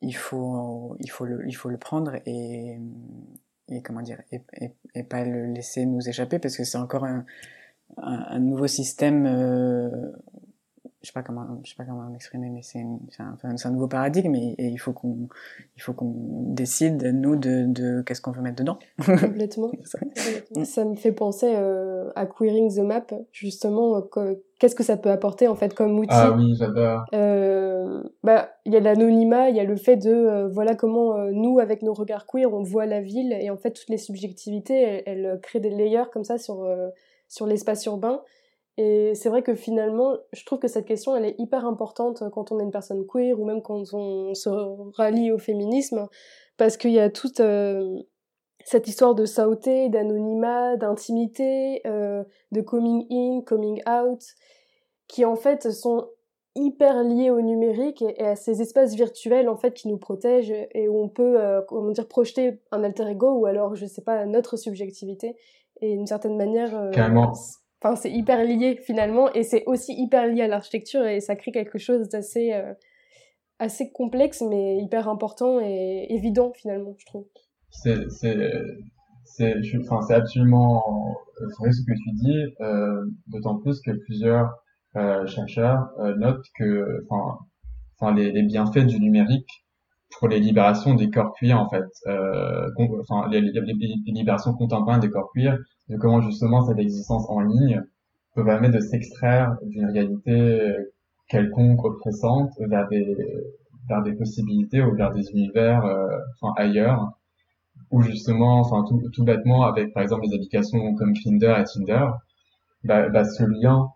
[0.00, 2.78] il faut, il faut le, il faut le prendre et,
[3.70, 4.42] et comment dire, et,
[4.94, 7.24] et, pas le laisser nous échapper parce que c'est encore un,
[7.96, 10.12] un, un, nouveau système euh,
[11.02, 12.80] je sais pas comment je sais pas comment m'exprimer mais c'est
[13.18, 15.28] un, un, nouveau paradigme et, et il faut qu'on
[15.76, 16.12] il faut qu'on
[16.52, 18.78] décide nous de, de qu'est-ce qu'on veut mettre dedans.
[18.98, 19.70] Complètement.
[20.64, 20.84] Ça.
[20.84, 24.02] Me fait penser euh, à queering the map justement
[24.58, 26.08] qu'est-ce que ça peut apporter en fait comme outil?
[26.10, 27.04] Ah oui j'adore.
[27.14, 31.16] Euh, bah il y a l'anonymat il y a le fait de euh, voilà comment
[31.16, 33.98] euh, nous avec nos regards queer on voit la ville et en fait toutes les
[33.98, 36.88] subjectivités elles, elles créent des layers comme ça sur euh,
[37.28, 38.20] sur l'espace urbain
[38.82, 42.50] et c'est vrai que finalement, je trouve que cette question, elle est hyper importante quand
[42.50, 44.48] on est une personne queer ou même quand on se
[44.96, 46.08] rallie au féminisme,
[46.56, 47.98] parce qu'il y a toute euh,
[48.64, 54.22] cette histoire de sauté, d'anonymat, d'intimité, euh, de coming in, coming out,
[55.08, 56.08] qui en fait sont
[56.54, 60.88] hyper liés au numérique et, à ces espaces virtuels en fait qui nous protègent et
[60.88, 64.24] où on peut euh, comment dire projeter un alter ego ou alors je sais pas
[64.24, 65.36] notre subjectivité
[65.82, 67.34] et d'une certaine manière euh, Carrément.
[67.82, 71.50] Enfin, c'est hyper lié finalement, et c'est aussi hyper lié à l'architecture, et ça crée
[71.52, 72.74] quelque chose d'assez euh,
[73.58, 77.26] assez complexe, mais hyper important et évident finalement, je trouve.
[77.70, 81.16] C'est c'est enfin absolument
[81.58, 84.50] vrai ce que tu dis, euh, d'autant plus que plusieurs
[84.96, 89.64] euh, chercheurs euh, notent que enfin les, les bienfaits du numérique
[90.18, 92.68] pour les libérations des corps cuirs en fait, euh,
[93.00, 95.58] enfin les, libérations contemporaines des corps cuirs
[95.88, 97.82] de comment justement cette existence en ligne
[98.34, 100.76] peut permettre de s'extraire d'une réalité
[101.28, 103.16] quelconque oppressante vers des
[103.88, 105.84] vers des possibilités ou vers des univers
[106.40, 107.12] enfin ailleurs.
[107.90, 112.06] Ou justement enfin tout, tout bêtement avec par exemple des applications comme Tinder et Tinder
[112.84, 113.88] bah, bah ce lien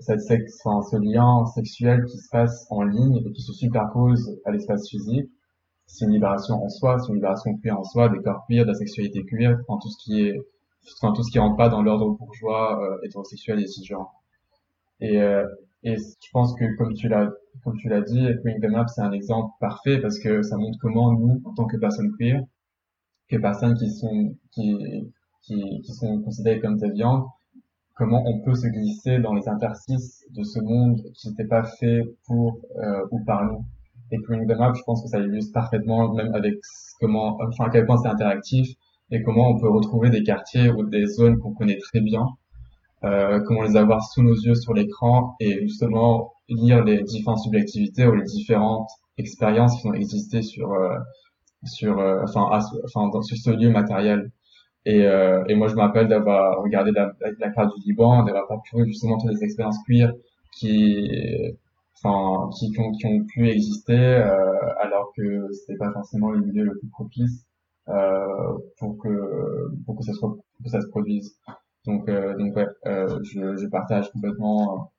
[0.00, 4.38] cette sexe, enfin, ce lien sexuel qui se passe en ligne et qui se superpose
[4.44, 5.30] à l'espace physique
[5.86, 8.68] c'est une libération en soi, c'est une libération queer en soi, des corps queer, de
[8.68, 10.40] la sexualité queer, enfin, tout ce qui est,
[11.00, 14.12] enfin, tout ce qui rentre pas dans l'ordre bourgeois, euh, hétérosexuel et cisgenre.
[15.00, 15.44] Et, euh,
[15.82, 17.30] et je pense que comme tu l'as,
[17.62, 20.78] comme tu l'as dit, Queen the Map, c'est un exemple parfait parce que ça montre
[20.80, 22.42] comment nous, en tant que personnes queer,
[23.28, 25.12] que personnes qui sont, qui,
[25.42, 27.26] qui, qui sont considérées comme déviantes,
[27.94, 32.02] comment on peut se glisser dans les interstices de ce monde qui n'était pas fait
[32.26, 33.64] pour euh, ou par nous
[34.14, 36.54] et Bring Them Up, je pense que ça illustre parfaitement, même avec
[37.00, 38.68] comment, enfin, à quel point c'est interactif
[39.10, 42.26] et comment on peut retrouver des quartiers ou des zones qu'on connaît très bien,
[43.04, 48.06] euh, comment les avoir sous nos yeux sur l'écran et justement lire les différentes subjectivités
[48.06, 48.88] ou les différentes
[49.18, 50.96] expériences qui ont existé sur, euh,
[51.64, 52.48] sur, euh, enfin,
[52.84, 54.30] enfin, dans, ce lieu matériel.
[54.86, 58.86] Et, et moi, je me rappelle d'avoir regardé la, la, carte du Liban, d'avoir parcouru
[58.86, 60.12] justement toutes les expériences queer
[60.58, 61.10] qui
[62.02, 66.40] enfin qui, qui, ont, qui ont pu exister euh, alors que c'était pas forcément le
[66.40, 67.46] milieu le plus propice
[67.88, 71.36] euh, pour que pour que ça se que ça se produise.
[71.86, 74.92] Donc euh, donc ouais, je, je partage complètement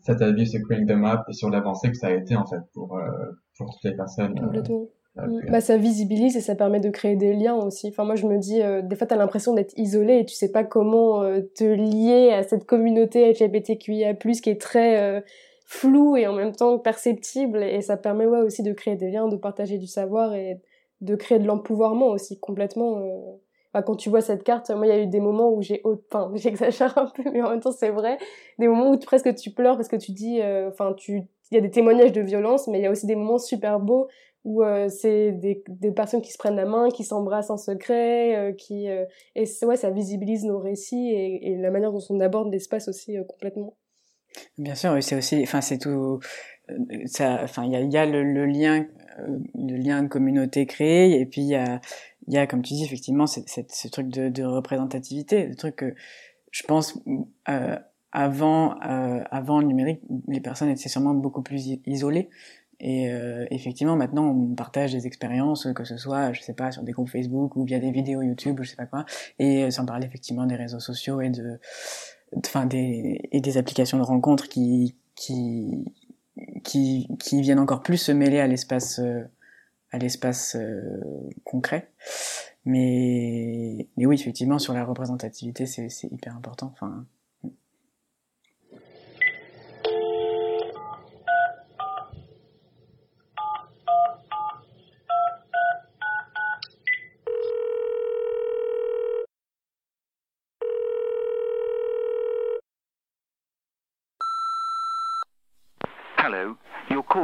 [0.00, 2.60] cet avis sur Creating the Map et sur l'avancée que ça a été en fait
[2.74, 3.00] pour
[3.56, 4.38] pour toutes les personnes.
[4.38, 4.86] Complètement.
[5.50, 7.88] Bah, ça visibilise et ça permet de créer des liens aussi.
[7.88, 10.52] Enfin, moi, je me dis, des fois, tu as l'impression d'être isolé et tu sais
[10.52, 11.22] pas comment
[11.56, 15.24] te lier à cette communauté LGBTQIA+, qui est très
[15.68, 19.28] flou et en même temps perceptible et ça permet ouais aussi de créer des liens,
[19.28, 20.62] de partager du savoir et
[21.02, 23.00] de créer de l'empouvoirment aussi complètement.
[23.00, 23.82] Euh...
[23.82, 26.32] quand tu vois cette carte, moi il y a eu des moments où j'ai, enfin
[26.36, 28.16] j'exagère un peu, mais en même temps c'est vrai,
[28.58, 31.58] des moments où presque tu pleures parce que tu dis, euh, enfin tu, il y
[31.58, 34.08] a des témoignages de violence, mais il y a aussi des moments super beaux
[34.44, 38.36] où euh, c'est des, des personnes qui se prennent la main, qui s'embrassent en secret,
[38.36, 42.50] euh, qui et ouais ça visibilise nos récits et, et la manière dont on aborde
[42.50, 43.76] l'espace aussi complètement.
[44.58, 46.20] Bien sûr, c'est aussi, enfin c'est tout,
[46.70, 46.76] euh,
[47.06, 48.86] ça, enfin il y a, y a le, lien,
[49.18, 51.80] euh, le lien de communauté créé, et puis il y a,
[52.26, 55.76] il y a comme tu dis effectivement cette, ce truc de, de, représentativité, le truc
[55.76, 55.94] que
[56.50, 56.98] je pense
[57.48, 57.76] euh,
[58.12, 62.28] avant, euh, avant le numérique, les personnes étaient sûrement beaucoup plus isolées.
[62.80, 66.84] Et euh, effectivement, maintenant, on partage des expériences, que ce soit, je sais pas, sur
[66.84, 69.04] des groupes Facebook ou via des vidéos YouTube ou je sais pas quoi,
[69.40, 71.58] et sans parler effectivement des réseaux sociaux et de
[72.36, 75.84] enfin des et des applications de rencontres qui qui
[76.64, 79.22] qui qui viennent encore plus se mêler à l'espace euh,
[79.92, 81.00] à l'espace euh,
[81.44, 81.90] concret.
[82.64, 86.70] Mais mais oui effectivement sur la représentativité c'est c'est hyper important.
[86.72, 87.06] Enfin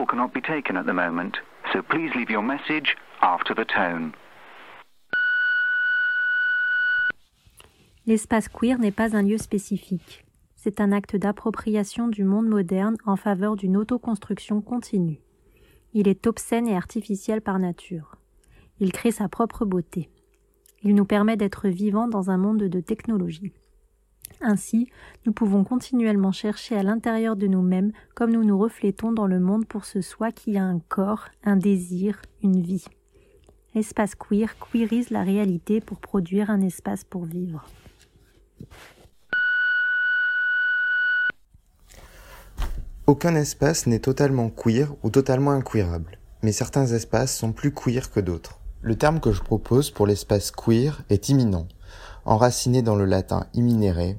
[0.06, 1.38] cannot be taken at the moment,
[1.72, 4.12] so please leave your message after the tone.
[8.06, 10.24] L'espace queer n'est pas un lieu spécifique.
[10.56, 15.20] C'est un acte d'appropriation du monde moderne en faveur d'une autoconstruction continue.
[15.94, 18.16] Il est obscène et artificiel par nature.
[18.80, 20.10] Il crée sa propre beauté.
[20.82, 23.52] Il nous permet d'être vivants dans un monde de technologie.
[24.46, 24.90] Ainsi,
[25.24, 29.64] nous pouvons continuellement chercher à l'intérieur de nous-mêmes comme nous nous reflétons dans le monde
[29.66, 32.84] pour ce soi qui a un corps, un désir, une vie.
[33.74, 37.64] L'espace queer queerise la réalité pour produire un espace pour vivre.
[43.06, 48.20] Aucun espace n'est totalement queer ou totalement inqueerable, mais certains espaces sont plus queer que
[48.20, 48.60] d'autres.
[48.82, 51.66] Le terme que je propose pour l'espace queer est imminent,
[52.26, 54.16] enraciné dans le latin imminere,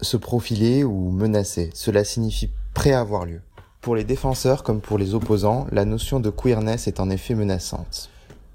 [0.00, 1.70] se profiler ou menacer.
[1.74, 3.40] Cela signifie prêt à avoir lieu.
[3.80, 8.10] Pour les défenseurs comme pour les opposants, la notion de queerness est en effet menaçante.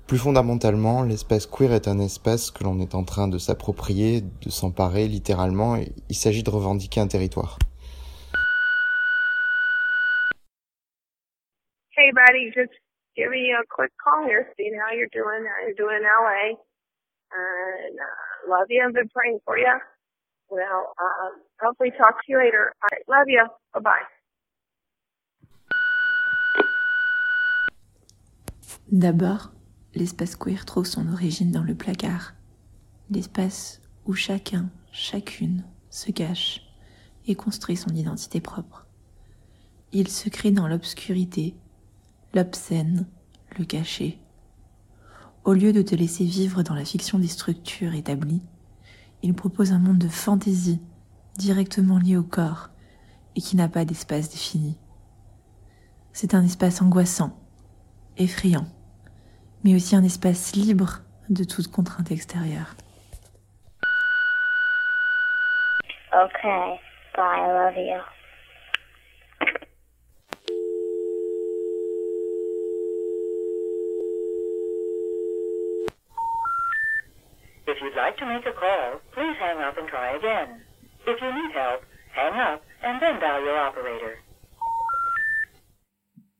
[0.07, 4.49] Plus fondamentalement, l'espace queer est un espace que l'on est en train de s'approprier, de
[4.49, 7.59] s'emparer littéralement, il s'agit de revendiquer un territoire.
[11.95, 12.73] Hey buddy, just
[13.15, 16.57] give me a quick call here, how you're doing, how you're doing in LA.
[17.31, 19.77] And uh, love you, I've been praying for you.
[20.49, 20.93] Well,
[21.61, 22.73] hopefully talk to you later.
[22.81, 23.45] All right, love you.
[23.73, 24.05] Bye bye.
[28.91, 29.51] D'abord,
[29.93, 32.33] l'espace queer trouve son origine dans le placard.
[33.11, 36.61] L'espace où chacun, chacune se cache
[37.27, 38.89] et construit son identité propre.
[39.91, 41.55] il se crée dans l'obscurité,
[42.33, 43.07] l'obscène,
[43.57, 44.19] le caché.
[45.43, 48.41] Au lieu de te laisser vivre dans la fiction des structures établies,
[49.21, 50.81] il propose un monde de fantaisie
[51.37, 52.69] directement lié au corps
[53.35, 54.77] et qui n'a pas d'espace défini.
[56.13, 57.37] C'est un espace angoissant,
[58.17, 58.65] effrayant,
[59.63, 62.75] mais aussi un espace libre de toute contrainte extérieure.
[66.11, 66.79] Okay,
[67.15, 68.01] bye, I love you.
[77.69, 80.65] If you'd like to make a call, please hang up and try again.
[81.05, 81.81] If you need help,
[82.15, 84.17] hang up and then dial your operator.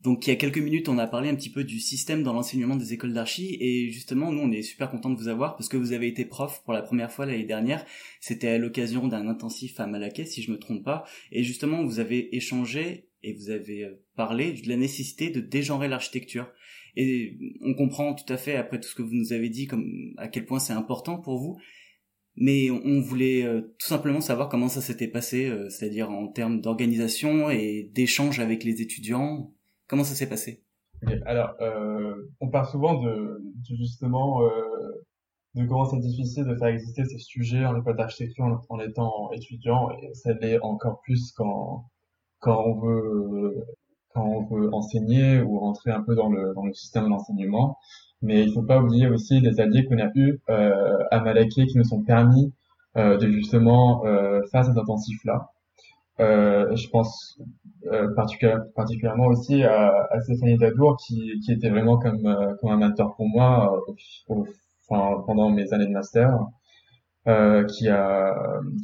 [0.01, 2.33] Donc il y a quelques minutes, on a parlé un petit peu du système dans
[2.33, 5.69] l'enseignement des écoles d'archi et justement, nous, on est super content de vous avoir parce
[5.69, 7.85] que vous avez été prof pour la première fois l'année dernière.
[8.19, 11.05] C'était à l'occasion d'un intensif à Malaquais, si je me trompe pas.
[11.31, 15.89] Et justement, vous avez échangé et vous avez euh, parlé de la nécessité de dégenrer
[15.89, 16.47] l'architecture.
[16.95, 20.13] Et on comprend tout à fait, après tout ce que vous nous avez dit, comme
[20.17, 21.57] à quel point c'est important pour vous.
[22.35, 26.61] Mais on voulait euh, tout simplement savoir comment ça s'était passé, euh, c'est-à-dire en termes
[26.61, 29.51] d'organisation et d'échange avec les étudiants.
[29.87, 30.63] Comment ça s'est passé?
[31.25, 34.49] Alors, euh, on parle souvent de, de justement euh,
[35.55, 39.31] de comment c'est difficile de faire exister ces sujets en école d'architecture en, en, étant
[39.31, 41.85] étudiant, et ça l'est encore plus quand
[42.39, 43.65] quand on veut
[44.13, 47.77] quand on veut enseigner ou rentrer un peu dans le dans le système d'enseignement.
[48.21, 51.77] Mais il faut pas oublier aussi les alliés qu'on a eu euh, à Malaké qui
[51.77, 52.53] nous ont permis
[52.97, 55.51] euh, de justement euh, faire cet intensif là.
[56.19, 57.39] Euh, je pense
[58.75, 62.23] particulièrement aussi à, à Stéphanie Dadour qui, était vraiment comme,
[62.59, 63.79] comme un mentor pour moi
[64.87, 66.39] pendant mes années de master,
[67.25, 68.33] qui a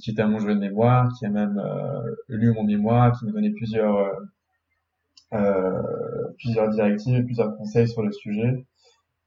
[0.01, 1.61] qui était à mon jeu de mémoire, qui a même
[2.29, 4.15] lu mon mémoire, qui m'a donné plusieurs
[6.37, 8.65] plusieurs directives, plusieurs conseils sur le sujet.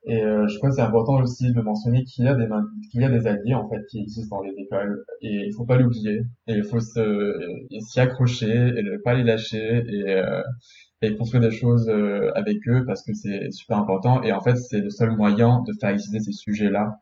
[0.09, 2.46] Et euh, je crois que c'est important aussi de mentionner qu'il y a des
[2.90, 5.64] qu'il y a des alliés en fait qui existent dans les écoles et il faut
[5.64, 7.38] pas l'oublier et il faut se
[7.80, 10.42] s'y accrocher et ne pas les lâcher et euh,
[11.02, 14.56] et construire des choses euh, avec eux parce que c'est super important et en fait
[14.56, 17.00] c'est le seul moyen de faire exister ces sujets là.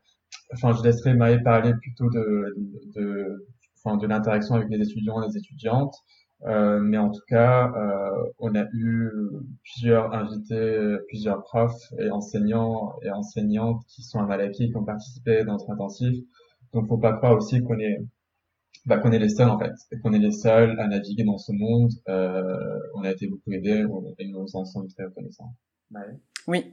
[0.55, 2.55] Enfin, je laisserai Maë parler plutôt de
[2.97, 3.47] de
[3.77, 8.31] enfin de l'interaction avec les étudiants et les étudiantes euh, mais en tout cas, euh,
[8.39, 9.11] on a eu
[9.65, 15.45] plusieurs invités, plusieurs profs et enseignants et enseignantes qui sont à Malaki, qui ont participé
[15.45, 16.15] dans notre intensif.
[16.73, 17.99] Donc, faut pas croire aussi qu'on est,
[18.87, 21.39] bah, qu'on est les seuls en fait, et qu'on est les seuls à naviguer dans
[21.39, 21.91] ce monde.
[22.09, 23.85] Euh, on a été beaucoup aidés
[24.19, 25.53] et nous en sommes très reconnaissants.
[26.49, 26.71] Oui,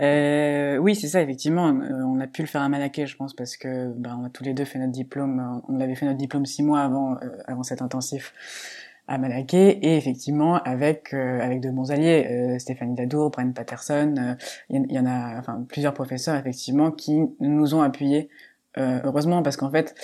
[0.00, 1.22] euh, oui, c'est ça.
[1.22, 4.30] Effectivement, on a pu le faire à Malaquais, je pense, parce que ben, on a
[4.30, 5.62] tous les deux fait notre diplôme.
[5.68, 8.34] On avait fait notre diplôme six mois avant, euh, avant cet intensif
[9.08, 14.36] à Malaquais, et effectivement avec euh, avec de bons alliés, euh, Stéphanie Dadour, Brian Patterson.
[14.68, 18.28] Il y, y, en a, enfin, plusieurs professeurs effectivement qui nous ont appuyés.
[18.76, 19.94] heureusement, parce qu'en fait,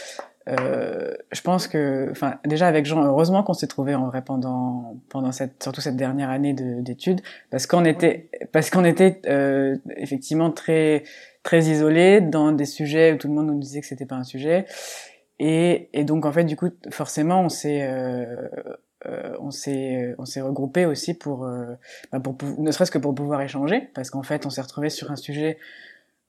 [0.49, 4.97] euh, je pense que, enfin, déjà avec Jean, heureusement qu'on s'est trouvé en vrai pendant
[5.09, 7.21] pendant cette, surtout cette dernière année d'études,
[7.51, 11.03] parce qu'on était, parce qu'on était euh, effectivement très
[11.43, 14.25] très isolés dans des sujets où tout le monde nous disait que c'était pas un
[14.25, 14.67] sujet,
[15.41, 18.49] et et donc en fait du coup forcément on s'est euh,
[19.07, 21.75] euh on s'est on s'est regroupé aussi pour, euh,
[22.13, 25.11] bah pour ne serait-ce que pour pouvoir échanger, parce qu'en fait on s'est retrouvé sur
[25.11, 25.59] un sujet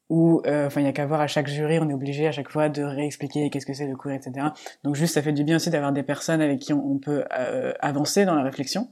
[0.09, 2.31] où euh, enfin il y a qu'à voir à chaque jury on est obligé à
[2.31, 4.47] chaque fois de réexpliquer qu'est-ce que c'est le cours etc
[4.83, 7.73] donc juste ça fait du bien aussi d'avoir des personnes avec qui on, peut euh,
[7.79, 8.89] avancer dans la réflexion.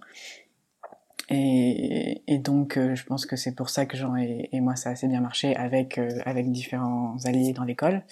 [1.30, 4.89] Et, et donc euh, je pense que c'est pour ça que Jean et, moi ça
[4.89, 8.03] a assez bien marché avec avec différents alliés dans l'école.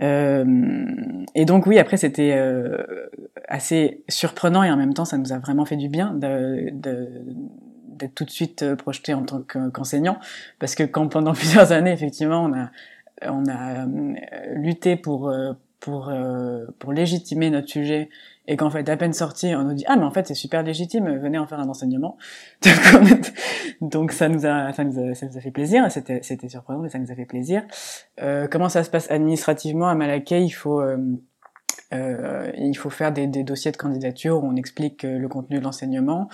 [0.00, 2.36] Et donc oui après c'était
[3.48, 7.24] assez surprenant et en même temps ça nous a vraiment fait du bien de, de
[8.08, 10.18] tout de suite euh, projeté en tant qu'enseignant,
[10.58, 12.70] parce que quand pendant plusieurs années, effectivement, on a,
[13.30, 16.12] on a euh, lutté pour, euh, pour,
[16.78, 18.08] pour légitimer notre sujet,
[18.48, 20.62] et qu'en fait, à peine sorti, on nous dit ah mais en fait c'est super
[20.62, 22.18] légitime, venez en faire un enseignement.
[23.80, 26.88] Donc ça nous a, ça nous a, ça nous a fait plaisir, c'était, surprenant, mais
[26.88, 27.62] ça nous a fait plaisir.
[28.20, 30.42] Euh, comment ça se passe administrativement à Malakai?
[30.42, 30.98] Il faut euh,
[31.92, 35.64] il faut faire des, des, dossiers de candidature où on explique euh, le contenu de
[35.64, 36.28] l'enseignement.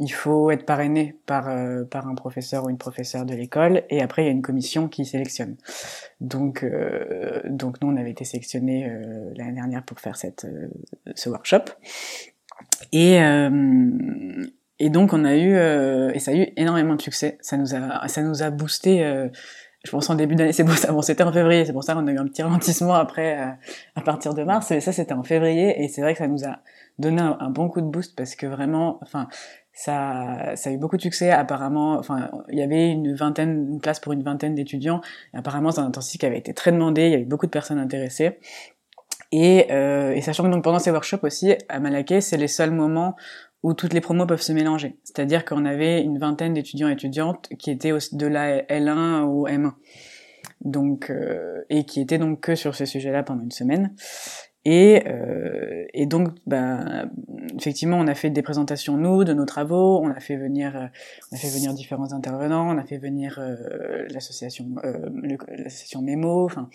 [0.00, 3.82] Il faut être parrainé par, euh, par un professeur ou une professeure de l'école.
[3.90, 5.56] Et après, il y a une commission qui sélectionne.
[6.20, 8.90] Donc, euh, donc nous, on avait été sélectionnés
[9.36, 10.46] l'année dernière pour faire cette,
[11.14, 11.64] ce workshop.
[12.92, 13.18] Et,
[14.78, 15.54] et donc, on a eu,
[16.14, 17.38] et ça a eu énormément de succès.
[17.40, 19.28] Ça nous a, ça nous a boosté
[19.84, 21.94] je pense en début d'année, c'est pour ça, bon, c'était en février, c'est pour ça
[21.94, 23.50] qu'on a eu un petit ralentissement après, euh,
[23.94, 26.44] à partir de mars, et ça c'était en février, et c'est vrai que ça nous
[26.44, 26.58] a
[26.98, 29.28] donné un, bon coup de boost parce que vraiment, enfin,
[29.72, 31.30] ça, ça a eu beaucoup de succès.
[31.30, 35.00] Apparemment, enfin, il y avait une vingtaine, une place pour une vingtaine d'étudiants.
[35.32, 37.06] Apparemment, c'est un intensif qui avait été très demandé.
[37.06, 38.40] Il y avait beaucoup de personnes intéressées.
[39.30, 42.70] Et, euh, et sachant que donc pendant ces workshops aussi, à Malaké, c'est les seuls
[42.70, 43.14] moments
[43.62, 44.96] où toutes les promos peuvent se mélanger.
[45.04, 49.72] C'est-à-dire qu'on avait une vingtaine d'étudiants et étudiantes qui étaient de la L1 au M1.
[50.60, 53.94] Donc, euh, et qui étaient donc que sur ce sujet-là pendant une semaine.
[54.64, 57.10] Et, euh, et donc, ben,
[57.56, 60.86] effectivement, on a fait des présentations nous de nos travaux, on a fait venir, euh,
[61.32, 65.08] on a fait venir différents intervenants, on a fait venir euh, l'association, euh,
[65.56, 66.44] l'association Mémo.
[66.44, 66.68] Enfin,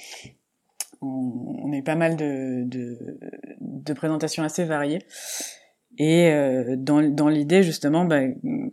[1.01, 3.19] on, on, a eu pas mal de, de,
[3.59, 4.99] de présentations assez variées.
[5.97, 8.21] Et euh, dans, dans l'idée justement, bah,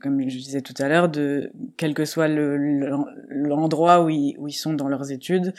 [0.01, 4.49] comme je disais tout à l'heure, de quel que soit l'endroit le, où, ils, où
[4.49, 5.53] ils sont dans leurs études,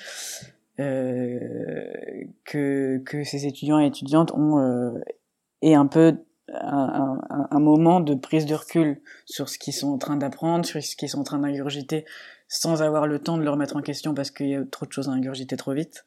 [0.80, 1.80] euh,
[2.45, 4.99] que, que ces étudiants et étudiantes ont euh,
[5.62, 6.18] et un peu
[6.51, 10.66] un, un, un, moment de prise de recul sur ce qu'ils sont en train d'apprendre,
[10.66, 12.05] sur ce qu'ils sont en train d'ingurgiter,
[12.47, 14.91] sans avoir le temps de le remettre en question parce qu'il y a trop de
[14.91, 16.05] choses à ingurgiter trop vite.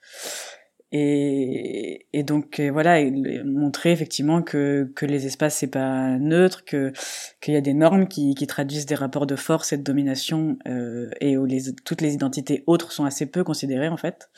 [0.97, 3.03] Et, et donc euh, voilà,
[3.45, 6.93] montrer effectivement que, que les espaces c'est pas neutre, que
[7.41, 10.57] qu'il y a des normes qui, qui traduisent des rapports de force et de domination
[10.69, 14.31] euh, et où les, toutes les identités autres sont assez peu considérées en fait.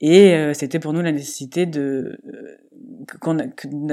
[0.00, 2.56] Et euh, c'était pour nous la nécessité de euh,
[3.20, 3.38] qu'on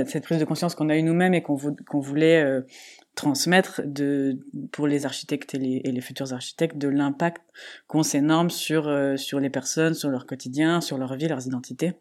[0.06, 2.62] cette prise de conscience qu'on a eu nous-mêmes et qu'on qu'on voulait euh,
[3.18, 3.82] transmettre
[4.72, 7.42] pour les architectes et les, futurs architectes de l'impact
[7.88, 11.46] qu'ont ces normes sur, euh, sur les personnes, sur leur quotidien, sur leur vie, leurs
[11.46, 11.94] identités.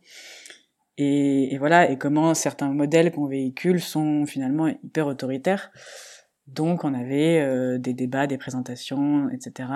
[0.98, 5.72] Et, voilà, et comment certains modèles qu'on véhicule sont finalement hyper autoritaires.
[6.46, 9.68] Donc on avait euh, des débats, des présentations, etc.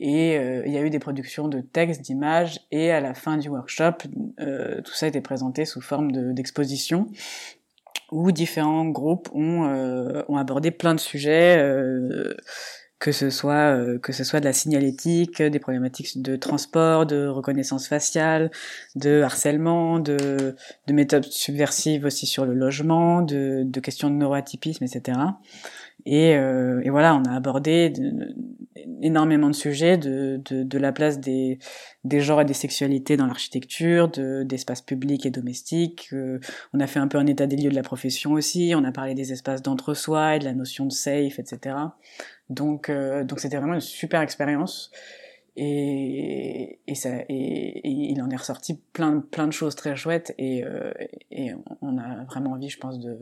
[0.00, 3.36] Et euh, il y a eu des productions de textes, d'images, et à la fin
[3.36, 7.06] du workshop, tout ça a été présenté sous forme d'exposition
[8.10, 12.34] où différents groupes ont, euh, ont abordé plein de sujets, euh,
[12.98, 17.26] que ce soit euh, que ce soit de la signalétique, des problématiques de transport, de
[17.26, 18.50] reconnaissance faciale,
[18.94, 20.54] de harcèlement, de,
[20.86, 25.18] de méthodes subversives aussi sur le logement, de, de questions de neuroatypisme, etc.
[26.06, 27.92] Et, euh, et, voilà, on a abordé
[29.02, 31.58] énormément de sujets, de, de, la place des,
[32.04, 36.08] des genres et des sexualités dans l'architecture, d'espaces publics et domestiques.
[36.12, 36.38] Euh,
[36.72, 38.72] on a fait un peu un état des lieux de la profession aussi.
[38.76, 41.76] On a parlé des espaces d'entre-soi et de la notion de safe, etc.
[42.48, 44.90] Donc, euh, donc c'était vraiment une super expérience.
[45.56, 50.34] Et, et, ça, et, il en est ressorti plein, plein de choses très chouettes.
[50.38, 50.92] Et, euh,
[51.30, 53.18] et on a vraiment envie, je pense, de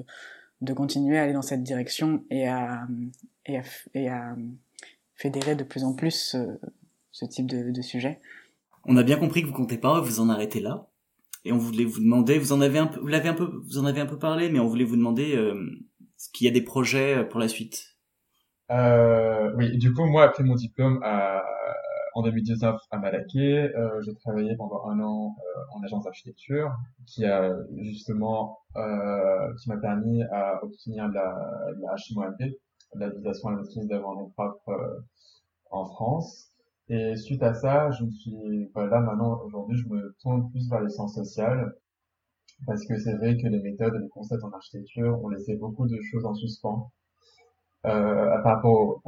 [0.60, 2.86] de continuer à aller dans cette direction et à,
[3.46, 3.62] et à,
[3.94, 4.36] et à
[5.14, 6.58] fédérer de plus en plus ce,
[7.12, 8.20] ce type de, de, sujet.
[8.84, 10.88] On a bien compris que vous comptez pas vous en arrêtez là.
[11.44, 13.78] Et on voulait vous demander, vous en avez un peu, vous l'avez un peu, vous
[13.78, 15.54] en avez un peu parlé, mais on voulait vous demander euh,
[16.16, 17.96] ce qu'il y a des projets pour la suite.
[18.70, 21.42] Euh, oui, du coup, moi, après mon diplôme à,
[22.14, 26.72] en 2019 à Malaké, euh, j'ai travaillé pendant un an euh, en agence d'architecture,
[27.06, 31.36] qui a justement, euh, qui m'a permis à obtenir la,
[31.80, 32.56] la HMOMP,
[32.94, 35.00] la à la maîtrise d'œuvre en propre euh,
[35.70, 36.50] en France.
[36.88, 40.80] Et suite à ça, je me suis, voilà, maintenant, aujourd'hui, je me tourne plus vers
[40.80, 41.74] les sciences sociales,
[42.66, 45.86] parce que c'est vrai que les méthodes et les concepts en architecture ont laissé beaucoup
[45.88, 46.92] de choses en suspens
[47.86, 49.00] euh, par rapport,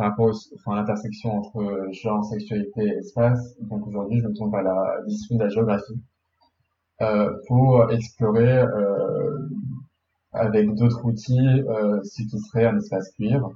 [0.66, 3.56] à l'intersection entre genre, sexualité et espace.
[3.60, 6.00] Donc aujourd'hui, je me tourne vers la discipline de la géographie
[7.02, 9.48] euh, pour explorer euh,
[10.32, 13.48] avec d'autres outils euh, ce qui serait un espace cuir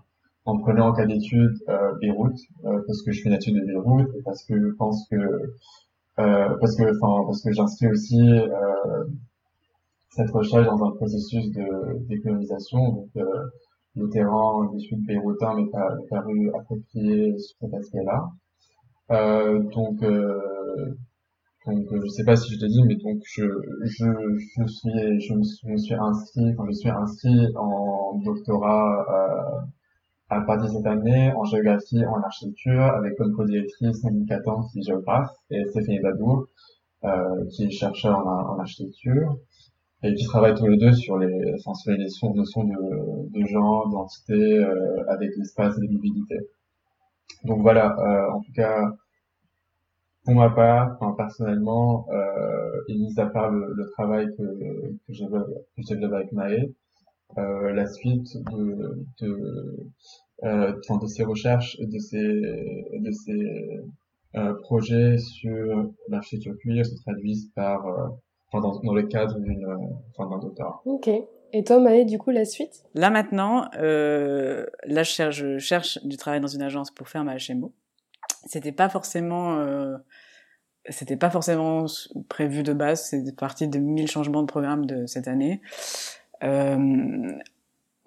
[0.44, 4.08] en prenant en cas d'étude euh, Beyrouth euh, parce que je une étude de Beyrouth
[4.16, 9.04] et parce que je pense que euh, parce que enfin parce que j'inscris aussi euh,
[10.10, 13.08] cette recherche dans un processus de décolonisation donc
[13.96, 15.70] le terrain des sud béroutin m'est
[16.10, 18.30] paru approprié sur cet aspect-là.
[19.10, 20.96] Euh, donc, euh,
[21.66, 23.44] donc, je sais pas si je t'ai dit, mais donc je,
[23.82, 25.42] je, je suis, je me
[25.76, 29.60] suis, inscrit, enfin, je suis inscrit en doctorat euh,
[30.30, 34.80] à partir de cette année en géographie, en architecture, avec comme co-directrice Nadia Katan, qui
[34.80, 36.46] est géographe, et Stéphanie Badou,
[37.04, 39.38] euh, qui est chercheur en architecture
[40.04, 43.88] et qui travaillent tous les deux sur les, enfin, sur les notions, de, de genre,
[43.88, 46.40] d'identité, euh, avec l'espace et les mobilités.
[47.44, 48.92] Donc voilà, euh, en tout cas,
[50.24, 54.42] pour ma part, enfin, personnellement, euh, et mis à part le, le travail que,
[55.06, 55.26] que j'ai
[55.94, 56.72] développe avec Maë,
[57.38, 59.90] euh, la suite de, de,
[60.44, 63.80] euh, de ces recherches et de ces, de ces
[64.36, 67.86] euh, projets sur l'architecture cuir se traduisent par
[68.54, 69.66] euh, dans, dans, le cadre d'une,
[70.16, 70.80] enfin, d'un doctorat.
[70.84, 71.08] Ok,
[71.52, 72.84] Et toi, Maë, du coup, la suite?
[72.94, 77.24] Là maintenant, euh, là je cherche, je cherche du travail dans une agence pour faire
[77.24, 77.72] ma HMO.
[78.46, 79.96] C'était pas forcément, euh,
[80.88, 81.86] c'était pas forcément
[82.28, 83.04] prévu de base.
[83.04, 85.60] C'est parti de mille changements de programme de cette année.
[86.42, 87.32] Euh,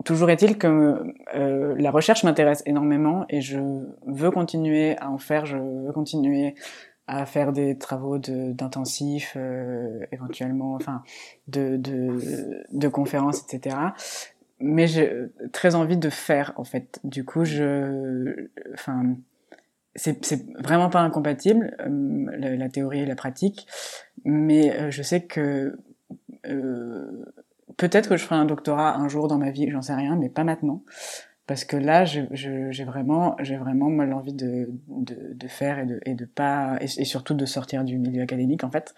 [0.05, 1.03] toujours est-il que
[1.35, 3.59] euh, la recherche m'intéresse énormément et je
[4.05, 5.45] veux continuer à en faire.
[5.45, 6.55] Je veux continuer
[7.07, 11.03] à faire des travaux d'intensifs, euh, éventuellement, enfin,
[11.47, 13.77] de, de, de conférences, etc.
[14.59, 15.11] Mais j'ai
[15.53, 16.99] très envie de faire, en fait.
[17.03, 19.15] Du coup, je, enfin,
[19.97, 23.67] c'est vraiment pas incompatible, euh, la, théorie et la pratique,
[24.23, 25.79] mais euh, je sais que
[26.45, 27.25] euh,
[27.77, 30.29] peut-être que je ferai un doctorat un jour dans ma vie, j'en sais rien, mais
[30.29, 30.83] pas maintenant
[31.47, 35.99] parce que là j'ai vraiment j'ai vraiment moi l'envie de, de, de faire et de
[36.05, 38.93] et de pas et, surtout de sortir du milieu académique en fait.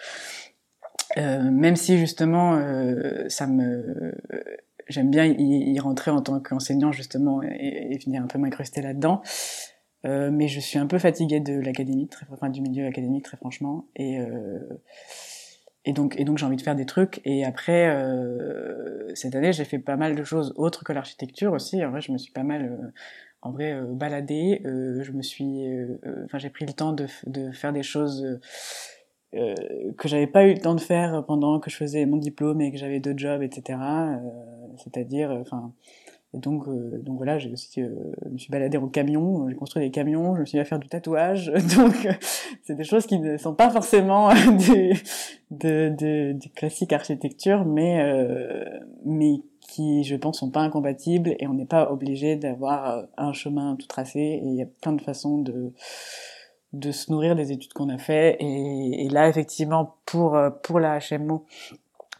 [1.17, 4.13] Euh, même si justement euh, ça me
[4.87, 8.81] j'aime bien y, y, rentrer en tant qu'enseignant justement et, et, venir un peu m'incruster
[8.81, 9.21] là-dedans.
[10.05, 13.85] Euh, mais je suis un peu fatiguée de l'académie enfin du milieu académique très franchement.
[13.95, 14.59] Et euh,
[15.85, 17.21] et donc, et donc j'ai envie de faire des trucs.
[17.25, 21.83] Et après, euh, cette année, j'ai fait pas mal de choses autres que l'architecture aussi.
[21.83, 22.87] En vrai, je me suis pas mal, euh,
[23.41, 24.61] en vrai, euh, baladée.
[24.65, 28.39] Euh, je me suis, euh, enfin, j'ai pris le temps de, de faire des choses
[29.31, 32.71] que j'avais pas eu le temps de faire pendant que je faisais mon diplôme et
[32.71, 33.77] que j'avais deux jobs, etc.
[34.77, 35.71] C'est-à-dire, enfin,
[36.33, 37.89] donc, euh, donc voilà, j'ai aussi, euh,
[38.23, 40.65] je me suis baladé en camion, j'ai construit des camions, je me suis mis à
[40.65, 41.47] faire du tatouage.
[41.75, 42.13] Donc, euh,
[42.61, 44.93] c'est des choses qui ne sont pas forcément du,
[45.49, 47.99] de, de, du classique architecture, mais,
[49.05, 53.75] mais qui, je pense, sont pas incompatibles et on n'est pas obligé d'avoir un chemin
[53.75, 54.19] tout tracé.
[54.19, 55.73] Et il y a plein de façons de
[56.71, 58.37] de se nourrir des études qu'on a fait.
[58.39, 61.45] Et, là, effectivement, pour pour la HMO,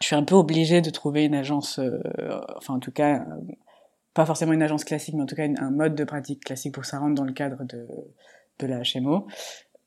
[0.00, 1.78] je suis un peu obligée de trouver une agence,
[2.56, 3.24] enfin en tout cas
[4.14, 6.82] pas forcément une agence classique, mais en tout cas un mode de pratique classique pour
[6.82, 7.86] que ça rentre dans le cadre de,
[8.58, 9.26] de la HMO.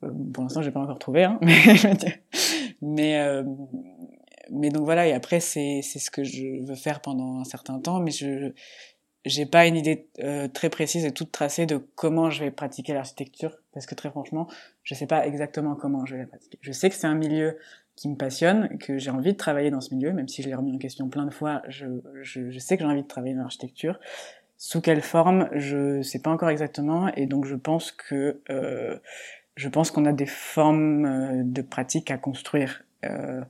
[0.03, 1.76] Euh, pour l'instant, j'ai pas encore trouvé, hein, mais
[2.82, 3.43] mais, euh,
[4.51, 5.07] mais donc voilà.
[5.07, 8.51] Et après, c'est c'est ce que je veux faire pendant un certain temps, mais je
[9.26, 12.93] j'ai pas une idée euh, très précise et toute tracée de comment je vais pratiquer
[12.93, 14.47] l'architecture, parce que très franchement,
[14.84, 16.57] je sais pas exactement comment je vais la pratiquer.
[16.61, 17.57] Je sais que c'est un milieu
[17.96, 20.56] qui me passionne, que j'ai envie de travailler dans ce milieu, même si je l'ai
[20.56, 21.86] remis en question plein de fois, je,
[22.22, 24.00] je, je sais que j'ai envie de travailler dans l'architecture.
[24.58, 28.98] Sous quelle forme, je sais pas encore exactement, et donc je pense que euh,
[29.56, 32.84] je pense qu'on a des formes euh, de pratique à construire.
[33.06, 33.41] Euh,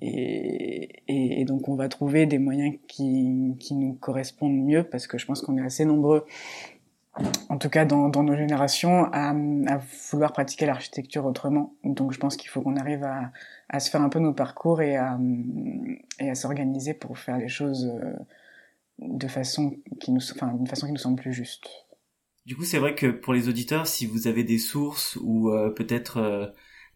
[0.00, 5.06] et, et, et, donc on va trouver des moyens qui, qui nous correspondent mieux, parce
[5.06, 6.24] que je pense qu'on est assez nombreux
[7.48, 11.74] en tout cas dans, dans nos générations, à, à vouloir pratiquer l'architecture autrement.
[11.84, 13.30] Donc je pense qu'il faut qu'on arrive à,
[13.72, 15.18] à, se faire un peu nos parcours et à,
[16.20, 18.12] et à s'organiser pour faire les choses euh,
[18.98, 21.66] de façon qui nous, enfin, d'une façon qui nous semble plus juste.
[22.44, 25.70] Du coup, c'est vrai que pour les auditeurs, si vous avez des sources ou euh,
[25.70, 26.46] peut-être euh,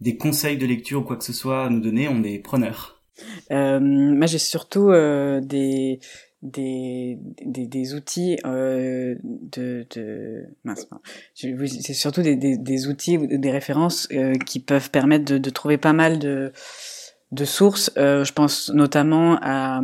[0.00, 3.04] des conseils de lecture ou quoi que ce soit à nous donner, on est preneurs.
[3.52, 6.00] Euh, moi, j'ai surtout des,
[6.46, 10.86] des, des, des outils euh, de, de mince,
[11.34, 15.50] c'est surtout des, des, des, outils ou des références euh, qui peuvent permettre de, de,
[15.50, 16.52] trouver pas mal de,
[17.32, 17.90] de sources.
[17.96, 19.80] Euh, je pense notamment à,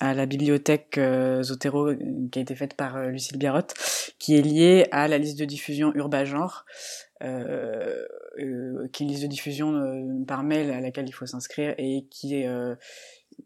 [0.00, 1.90] à la bibliothèque euh, Zotero
[2.30, 3.74] qui a été faite par euh, Lucille Biarotte,
[4.18, 6.64] qui est liée à la liste de diffusion Urbagenre.
[7.20, 8.06] Euh,
[8.38, 12.06] euh, qui est une liste de diffusion par mail à laquelle il faut s'inscrire et
[12.10, 12.48] qui est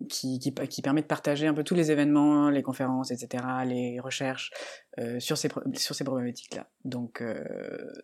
[0.09, 4.01] qui, qui, qui, permet de partager un peu tous les événements, les conférences, etc., les
[4.01, 4.51] recherches
[4.99, 6.69] euh, sur ces sur ces problématiques-là.
[6.85, 7.45] Donc euh,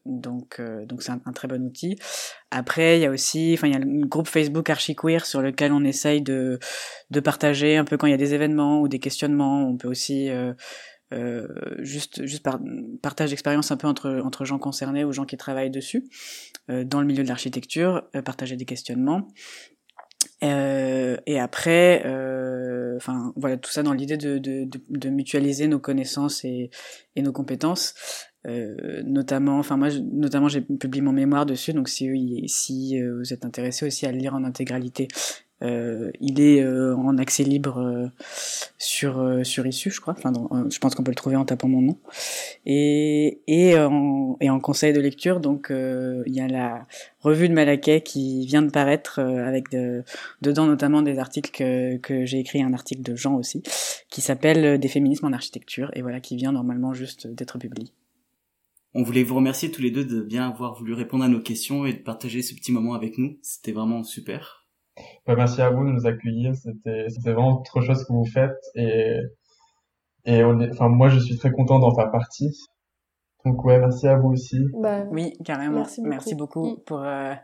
[0.07, 1.99] donc euh, donc c'est un, très bon outil.
[2.51, 5.72] Après il y a aussi, enfin il y a le groupe Facebook Archiqueer sur lequel
[5.72, 6.59] on essaye de
[7.11, 9.68] de partager un peu quand il y a des événements ou des questionnements.
[9.68, 10.53] On peut aussi euh,
[11.14, 12.61] euh, juste juste par
[13.01, 16.05] partage d'expérience un peu entre entre gens concernés ou gens qui travaillent dessus
[16.68, 19.26] euh, dans le milieu de l'architecture, euh, partager des questionnements.
[20.45, 25.66] Euh, et après, euh, enfin voilà, tout ça dans l'idée de, de, de, de, mutualiser
[25.66, 26.70] nos connaissances et,
[27.16, 27.95] et nos compétences.
[28.47, 33.32] Euh, notamment, enfin moi, notamment j'ai publié mon mémoire dessus, donc si, si euh, vous
[33.32, 35.09] êtes intéressé aussi à le lire en intégralité,
[35.62, 38.06] euh, il est euh, en accès libre euh,
[38.78, 40.14] sur euh, sur Issue, je crois.
[40.16, 41.98] Enfin, dans, je pense qu'on peut le trouver en tapant mon nom.
[42.64, 46.86] Et et en, et en conseil de lecture, donc il y a la
[47.20, 50.04] revue de Malaquais qui vient de paraître avec de,
[50.42, 53.62] dedans notamment des articles que, que j'ai écrit, un article de Jean aussi,
[54.11, 57.90] qui s'appelle Des féminismes en architecture et voilà qui vient normalement juste d'être publié.
[58.94, 61.84] On voulait vous remercier tous les deux de bien avoir voulu répondre à nos questions
[61.84, 63.38] et de partager ce petit moment avec nous.
[63.42, 64.57] C'était vraiment super.
[65.26, 66.55] Bah, merci à vous de nous accueillir.
[66.55, 69.18] C'était, c'était vraiment trop chose que vous faites et,
[70.24, 72.51] et on est, enfin, moi, je suis très content d'en faire partie.
[73.44, 74.59] Donc, ouais, merci à vous aussi.
[74.74, 75.76] Bah, Oui, carrément.
[75.80, 76.11] Merci beaucoup.
[76.11, 76.76] Merci beaucoup Mm.
[76.86, 77.34] pour euh,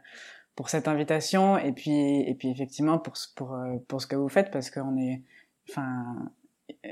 [0.57, 4.15] pour cette invitation et puis et puis effectivement pour ce- pour euh, pour ce que
[4.17, 5.23] vous faites parce qu'on est
[5.69, 6.15] enfin
[6.87, 6.91] euh,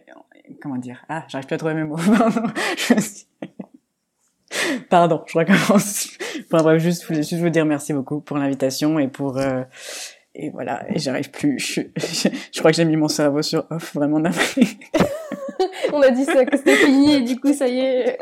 [0.60, 1.04] comment dire?
[1.08, 2.42] Ah j'arrive plus à trouver mes mots pardon
[2.76, 3.26] je suis-
[4.90, 8.98] pardon je recommence enfin bref juste je voulais juste vous dire merci beaucoup pour l'invitation
[8.98, 9.62] et pour euh,
[10.35, 13.66] et voilà et j'arrive plus je, je, je crois que j'ai mis mon cerveau sur
[13.70, 14.62] off vraiment navré
[15.93, 18.18] on a dit ça que c'était fini et du coup ça y est.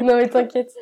[0.02, 0.72] non mais t'inquiète.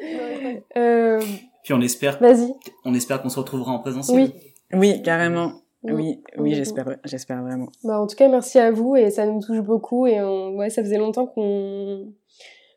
[0.76, 1.20] Euh,
[1.64, 2.52] Puis on espère, Vas-y.
[2.84, 4.16] on espère qu'on se retrouvera en présentiel.
[4.22, 4.34] Oui.
[4.74, 5.52] oui carrément
[5.82, 5.92] Oui.
[5.92, 6.54] oui oui Oui.
[6.54, 10.06] j'espère j'espère vraiment Bah, en tout cas, merci à vous et ça nous touche beaucoup
[10.06, 12.12] et on- ouais, ça faisait longtemps qu'on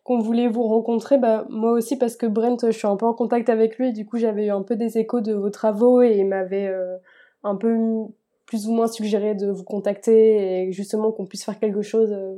[0.03, 1.17] qu'on voulait vous rencontrer.
[1.17, 3.93] Bah, moi aussi parce que Brent, je suis un peu en contact avec lui et
[3.93, 6.97] du coup j'avais eu un peu des échos de vos travaux et il m'avait euh,
[7.43, 7.77] un peu
[8.45, 12.11] plus ou moins suggéré de vous contacter et justement qu'on puisse faire quelque chose.
[12.11, 12.35] euh,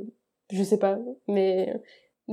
[0.52, 1.78] je sais pas, mais euh,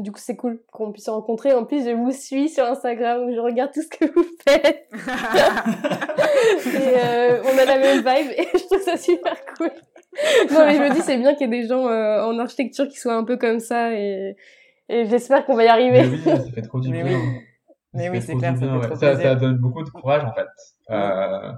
[0.02, 1.54] du coup c'est cool qu'on puisse se rencontrer.
[1.54, 4.88] En plus, je vous suis sur Instagram, je regarde tout ce que vous faites
[6.66, 9.72] et euh, on a la même vibe et je trouve ça super cool.
[10.52, 12.88] Non mais je me dis c'est bien qu'il y ait des gens euh, en architecture
[12.88, 14.36] qui soient un peu comme ça et,
[14.90, 16.06] et j'espère qu'on va y Mais arriver.
[16.08, 17.18] oui, ça fait trop du Mais bien.
[17.18, 17.24] oui.
[17.26, 18.88] Ça Mais oui, c'est clair, ça bien, fait ouais.
[18.88, 20.48] trop Ça, donne beaucoup de courage, en fait.
[20.92, 21.52] Euh,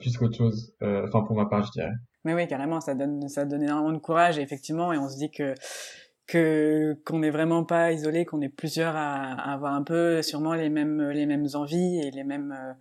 [0.00, 0.74] plus qu'autre chose.
[0.82, 1.92] Euh, Enfin, pour ma part, je dirais.
[2.24, 5.30] Mais oui, carrément, ça donne, ça donne énormément de courage, effectivement, et on se dit
[5.30, 5.54] que
[6.28, 10.54] que qu'on n'est vraiment pas isolé, qu'on est plusieurs à, à avoir un peu sûrement
[10.54, 12.72] les mêmes les mêmes envies et les mêmes euh,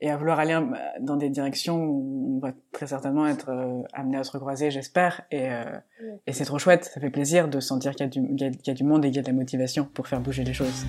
[0.00, 0.64] et à vouloir aller euh,
[1.00, 5.22] dans des directions où on va très certainement être euh, amené à se recroiser, j'espère.
[5.30, 5.64] Et euh,
[6.00, 6.20] Ouais.
[6.28, 8.56] et c'est trop chouette, ça fait plaisir de sentir qu'il y a du qu'il y
[8.58, 10.44] qu'il y a du monde et qu'il y a de la motivation pour faire bouger
[10.44, 10.84] les choses.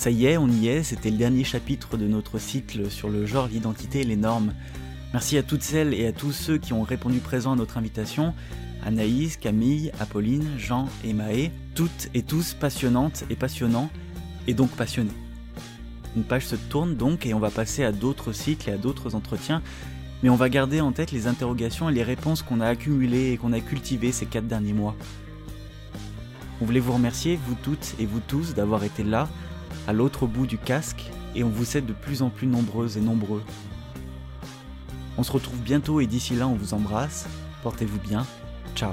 [0.00, 3.26] Ça y est, on y est, c'était le dernier chapitre de notre cycle sur le
[3.26, 4.54] genre, l'identité et les normes.
[5.12, 8.32] Merci à toutes celles et à tous ceux qui ont répondu présent à notre invitation.
[8.82, 13.90] Anaïs, Camille, Apolline, Jean et Maë, toutes et tous passionnantes et passionnants,
[14.46, 15.10] et donc passionnés.
[16.16, 19.14] Une page se tourne donc et on va passer à d'autres cycles et à d'autres
[19.14, 19.60] entretiens,
[20.22, 23.36] mais on va garder en tête les interrogations et les réponses qu'on a accumulées et
[23.36, 24.96] qu'on a cultivées ces quatre derniers mois.
[26.62, 29.28] On voulait vous remercier, vous toutes et vous tous, d'avoir été là,
[29.86, 33.00] à l'autre bout du casque, et on vous sait de plus en plus nombreuses et
[33.00, 33.42] nombreux.
[35.18, 37.26] On se retrouve bientôt et d'ici là on vous embrasse,
[37.62, 38.26] portez-vous bien,
[38.74, 38.92] ciao.